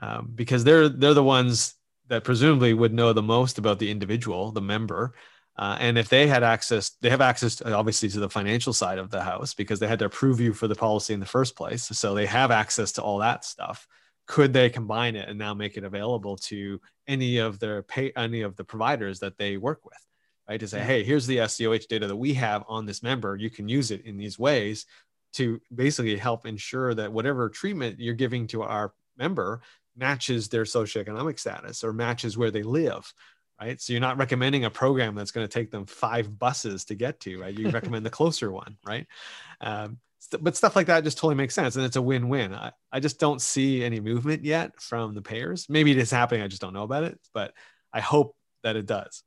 um, 0.00 0.32
because 0.34 0.64
they're 0.64 0.88
they're 0.88 1.14
the 1.14 1.22
ones 1.22 1.74
that 2.08 2.24
presumably 2.24 2.74
would 2.74 2.92
know 2.92 3.12
the 3.12 3.22
most 3.22 3.58
about 3.58 3.78
the 3.78 3.90
individual, 3.90 4.50
the 4.50 4.60
member. 4.60 5.14
Uh, 5.56 5.76
and 5.78 5.98
if 5.98 6.08
they 6.08 6.26
had 6.26 6.42
access, 6.42 6.90
they 7.00 7.10
have 7.10 7.20
access 7.20 7.56
to, 7.56 7.72
obviously 7.74 8.08
to 8.08 8.18
the 8.18 8.28
financial 8.28 8.72
side 8.72 8.98
of 8.98 9.10
the 9.10 9.22
house 9.22 9.54
because 9.54 9.78
they 9.78 9.86
had 9.86 9.98
to 9.98 10.06
approve 10.06 10.40
you 10.40 10.52
for 10.52 10.66
the 10.66 10.74
policy 10.74 11.14
in 11.14 11.20
the 11.20 11.26
first 11.26 11.54
place. 11.54 11.84
So 11.84 12.14
they 12.14 12.26
have 12.26 12.50
access 12.50 12.92
to 12.92 13.02
all 13.02 13.18
that 13.18 13.44
stuff. 13.44 13.86
Could 14.26 14.52
they 14.52 14.70
combine 14.70 15.16
it 15.16 15.28
and 15.28 15.38
now 15.38 15.54
make 15.54 15.76
it 15.76 15.84
available 15.84 16.36
to 16.36 16.80
any 17.06 17.38
of 17.38 17.58
their 17.58 17.82
pay, 17.82 18.12
any 18.16 18.42
of 18.42 18.56
the 18.56 18.64
providers 18.64 19.20
that 19.20 19.36
they 19.38 19.56
work 19.56 19.84
with, 19.84 19.98
right? 20.48 20.60
To 20.60 20.68
say, 20.68 20.80
hey, 20.80 21.04
here's 21.04 21.26
the 21.26 21.38
SDOH 21.38 21.88
data 21.88 22.06
that 22.06 22.16
we 22.16 22.34
have 22.34 22.64
on 22.68 22.86
this 22.86 23.02
member. 23.02 23.36
You 23.36 23.50
can 23.50 23.68
use 23.68 23.90
it 23.90 24.06
in 24.06 24.16
these 24.16 24.38
ways 24.38 24.86
to 25.34 25.60
basically 25.74 26.16
help 26.16 26.46
ensure 26.46 26.94
that 26.94 27.12
whatever 27.12 27.48
treatment 27.48 28.00
you're 28.00 28.14
giving 28.14 28.46
to 28.48 28.62
our 28.62 28.94
member 29.18 29.60
matches 29.96 30.48
their 30.48 30.64
socioeconomic 30.64 31.38
status 31.38 31.84
or 31.84 31.92
matches 31.92 32.36
where 32.36 32.50
they 32.50 32.62
live 32.62 33.12
right? 33.60 33.78
So 33.78 33.92
you're 33.92 34.00
not 34.00 34.16
recommending 34.16 34.64
a 34.64 34.70
program 34.70 35.14
that's 35.14 35.32
going 35.32 35.46
to 35.46 35.52
take 35.52 35.70
them 35.70 35.84
five 35.84 36.38
buses 36.38 36.86
to 36.86 36.94
get 36.94 37.20
to 37.20 37.40
right? 37.40 37.56
You 37.56 37.68
recommend 37.70 38.06
the 38.06 38.10
closer 38.10 38.50
one 38.50 38.76
right? 38.84 39.06
Um, 39.60 39.98
but 40.40 40.56
stuff 40.56 40.76
like 40.76 40.86
that 40.86 41.04
just 41.04 41.18
totally 41.18 41.34
makes 41.34 41.54
sense 41.54 41.76
and 41.76 41.84
it's 41.84 41.96
a 41.96 42.02
win-win. 42.02 42.54
I, 42.54 42.72
I 42.92 43.00
just 43.00 43.18
don't 43.18 43.40
see 43.40 43.84
any 43.84 44.00
movement 44.00 44.44
yet 44.44 44.80
from 44.80 45.14
the 45.14 45.22
payers. 45.22 45.66
Maybe 45.68 45.90
it 45.90 45.98
is 45.98 46.10
happening 46.10 46.42
i 46.42 46.48
just 46.48 46.62
don't 46.62 46.72
know 46.74 46.84
about 46.84 47.04
it 47.04 47.18
but 47.34 47.52
i 47.92 48.00
hope 48.00 48.34
that 48.62 48.76
it 48.76 48.86
does 48.86 49.22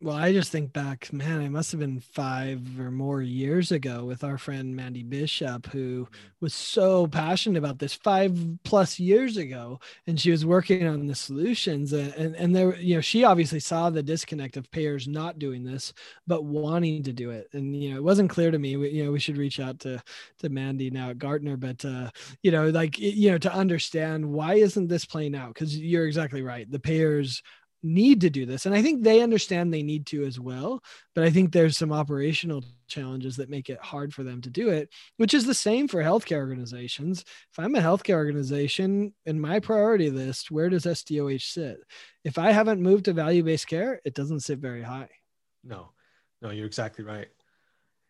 well, 0.00 0.14
I 0.14 0.32
just 0.32 0.52
think 0.52 0.72
back, 0.72 1.12
man, 1.12 1.40
it 1.40 1.50
must 1.50 1.72
have 1.72 1.80
been 1.80 1.98
five 1.98 2.78
or 2.78 2.92
more 2.92 3.20
years 3.20 3.72
ago 3.72 4.04
with 4.04 4.22
our 4.22 4.38
friend 4.38 4.76
Mandy 4.76 5.02
Bishop, 5.02 5.66
who 5.66 6.04
mm-hmm. 6.04 6.14
was 6.40 6.54
so 6.54 7.08
passionate 7.08 7.58
about 7.58 7.80
this 7.80 7.94
five 7.94 8.38
plus 8.62 9.00
years 9.00 9.36
ago. 9.36 9.80
And 10.06 10.20
she 10.20 10.30
was 10.30 10.46
working 10.46 10.86
on 10.86 11.08
the 11.08 11.16
solutions. 11.16 11.92
And, 11.92 12.14
and, 12.14 12.36
and 12.36 12.54
there, 12.54 12.76
you 12.76 12.94
know, 12.94 13.00
she 13.00 13.24
obviously 13.24 13.58
saw 13.58 13.90
the 13.90 14.02
disconnect 14.02 14.56
of 14.56 14.70
payers 14.70 15.08
not 15.08 15.40
doing 15.40 15.64
this, 15.64 15.92
but 16.28 16.44
wanting 16.44 17.02
to 17.02 17.12
do 17.12 17.30
it. 17.30 17.48
And, 17.52 17.74
you 17.74 17.90
know, 17.90 17.96
it 17.96 18.04
wasn't 18.04 18.30
clear 18.30 18.52
to 18.52 18.58
me, 18.58 18.76
we, 18.76 18.90
you 18.90 19.04
know, 19.04 19.10
we 19.10 19.18
should 19.18 19.36
reach 19.36 19.58
out 19.58 19.80
to, 19.80 20.00
to 20.38 20.48
Mandy 20.48 20.90
now 20.90 21.10
at 21.10 21.18
Gartner, 21.18 21.56
but, 21.56 21.84
uh, 21.84 22.10
you 22.44 22.52
know, 22.52 22.68
like, 22.68 23.00
you 23.00 23.32
know, 23.32 23.38
to 23.38 23.52
understand 23.52 24.24
why 24.24 24.54
isn't 24.54 24.86
this 24.86 25.04
playing 25.04 25.34
out? 25.34 25.54
Because 25.54 25.76
you're 25.76 26.06
exactly 26.06 26.42
right. 26.42 26.70
The 26.70 26.78
payers 26.78 27.42
need 27.82 28.20
to 28.22 28.30
do 28.30 28.46
this. 28.46 28.66
And 28.66 28.74
i 28.74 28.82
think 28.82 29.02
they 29.02 29.20
understand 29.20 29.72
they 29.72 29.82
need 29.82 30.06
to 30.06 30.24
as 30.24 30.38
well 30.38 30.82
but 31.14 31.24
i 31.24 31.30
think 31.30 31.52
there's 31.52 31.76
some 31.76 31.92
operational 31.92 32.64
challenges 32.88 33.36
that 33.36 33.50
make 33.50 33.68
it 33.68 33.78
hard 33.80 34.12
for 34.14 34.24
them 34.24 34.40
to 34.42 34.50
do 34.50 34.70
it 34.70 34.88
which 35.16 35.34
is 35.34 35.46
the 35.46 35.54
same 35.54 35.88
for 35.88 36.02
healthcare 36.02 36.38
organizations. 36.38 37.20
If 37.52 37.58
i'm 37.58 37.74
a 37.74 37.80
healthcare 37.80 38.16
organization 38.16 39.14
in 39.26 39.40
my 39.40 39.60
priority 39.60 40.10
list 40.10 40.50
where 40.50 40.68
does 40.68 40.84
sdoh 40.84 41.40
sit? 41.40 41.78
If 42.24 42.38
i 42.38 42.50
haven't 42.50 42.82
moved 42.82 43.06
to 43.06 43.12
value-based 43.12 43.66
care 43.66 44.00
it 44.04 44.14
doesn't 44.14 44.40
sit 44.40 44.58
very 44.58 44.82
high. 44.82 45.10
No 45.64 45.90
no 46.42 46.50
you're 46.50 46.66
exactly 46.66 47.04
right. 47.04 47.28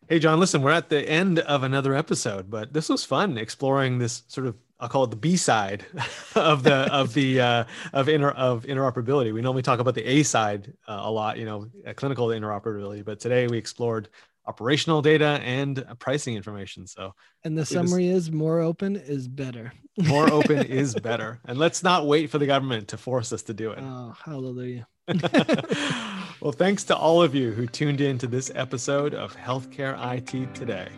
Hey, 0.07 0.17
John, 0.17 0.39
listen, 0.39 0.63
we're 0.63 0.71
at 0.71 0.89
the 0.89 1.07
end 1.07 1.39
of 1.39 1.61
another 1.61 1.93
episode, 1.93 2.49
but 2.49 2.73
this 2.73 2.89
was 2.89 3.03
fun 3.03 3.37
exploring 3.37 3.99
this 3.99 4.23
sort 4.27 4.47
of 4.47 4.55
I'll 4.79 4.89
call 4.89 5.03
it 5.03 5.09
the 5.09 5.17
B 5.17 5.35
side 5.35 5.85
of 6.35 6.63
the 6.63 6.73
of 6.93 7.13
the 7.13 7.41
uh, 7.41 7.63
of 7.93 8.07
inter 8.09 8.31
of 8.31 8.63
interoperability. 8.65 9.33
We 9.33 9.41
normally 9.41 9.63
talk 9.63 9.79
about 9.79 9.95
the 9.95 10.05
A 10.05 10.23
side 10.23 10.73
uh, 10.87 11.01
a 11.01 11.11
lot, 11.11 11.37
you 11.37 11.45
know, 11.45 11.67
clinical 11.95 12.27
interoperability, 12.27 13.03
but 13.03 13.19
today 13.19 13.47
we 13.47 13.57
explored 13.57 14.09
operational 14.49 15.01
data 15.01 15.39
and 15.43 15.85
pricing 15.99 16.35
information. 16.35 16.87
So, 16.87 17.13
and 17.43 17.57
the 17.57 17.65
summary 17.65 18.07
is 18.07 18.31
more 18.31 18.59
open 18.59 18.95
is 18.95 19.27
better. 19.27 19.71
more 20.07 20.31
open 20.31 20.65
is 20.65 20.95
better, 20.95 21.39
and 21.45 21.57
let's 21.57 21.83
not 21.83 22.07
wait 22.07 22.29
for 22.29 22.37
the 22.37 22.45
government 22.47 22.87
to 22.89 22.97
force 22.97 23.33
us 23.33 23.43
to 23.43 23.53
do 23.53 23.71
it. 23.71 23.79
Oh, 23.81 24.15
hallelujah! 24.23 24.87
well, 26.41 26.51
thanks 26.51 26.85
to 26.85 26.95
all 26.95 27.21
of 27.21 27.35
you 27.35 27.51
who 27.51 27.67
tuned 27.67 27.99
in 27.99 28.17
to 28.19 28.27
this 28.27 28.51
episode 28.55 29.13
of 29.13 29.35
Healthcare 29.35 29.97
IT 30.15 30.55
Today. 30.55 30.89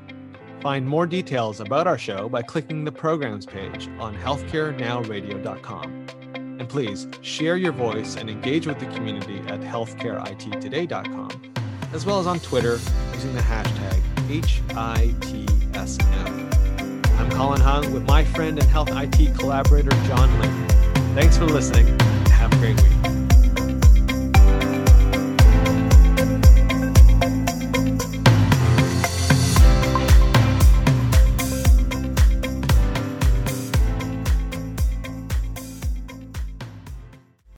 Find 0.62 0.88
more 0.88 1.08
details 1.08 1.60
about 1.60 1.88
our 1.88 1.98
show 1.98 2.30
by 2.30 2.44
clicking 2.44 2.86
the 2.86 2.92
programs 2.92 3.48
page 3.48 3.90
on 3.98 4.16
healthcarenowradio.com. 4.16 6.08
And 6.36 6.70
please 6.70 7.08
share 7.22 7.58
your 7.58 7.72
voice 7.72 8.16
and 8.16 8.30
engage 8.30 8.68
with 8.68 8.78
the 8.78 8.86
community 8.88 9.40
at 9.48 9.62
healthcareittoday.com, 9.62 11.54
as 11.94 12.06
well 12.06 12.20
as 12.20 12.28
on 12.28 12.40
Twitter 12.42 12.80
using 13.12 13.34
the 13.34 13.42
hashtag 13.42 14.00
HITSM. 14.28 15.72
I'm 17.18 17.32
Colin 17.32 17.60
Hung 17.60 17.92
with 17.92 18.04
my 18.04 18.24
friend 18.24 18.60
and 18.60 18.70
health 18.70 18.90
IT 18.92 19.36
collaborator, 19.40 19.90
John 20.06 20.40
Lynn. 20.40 20.68
Thanks 21.16 21.38
for 21.38 21.46
listening. 21.46 21.88
Have 22.30 22.54
a 22.54 22.58
great 22.58 22.78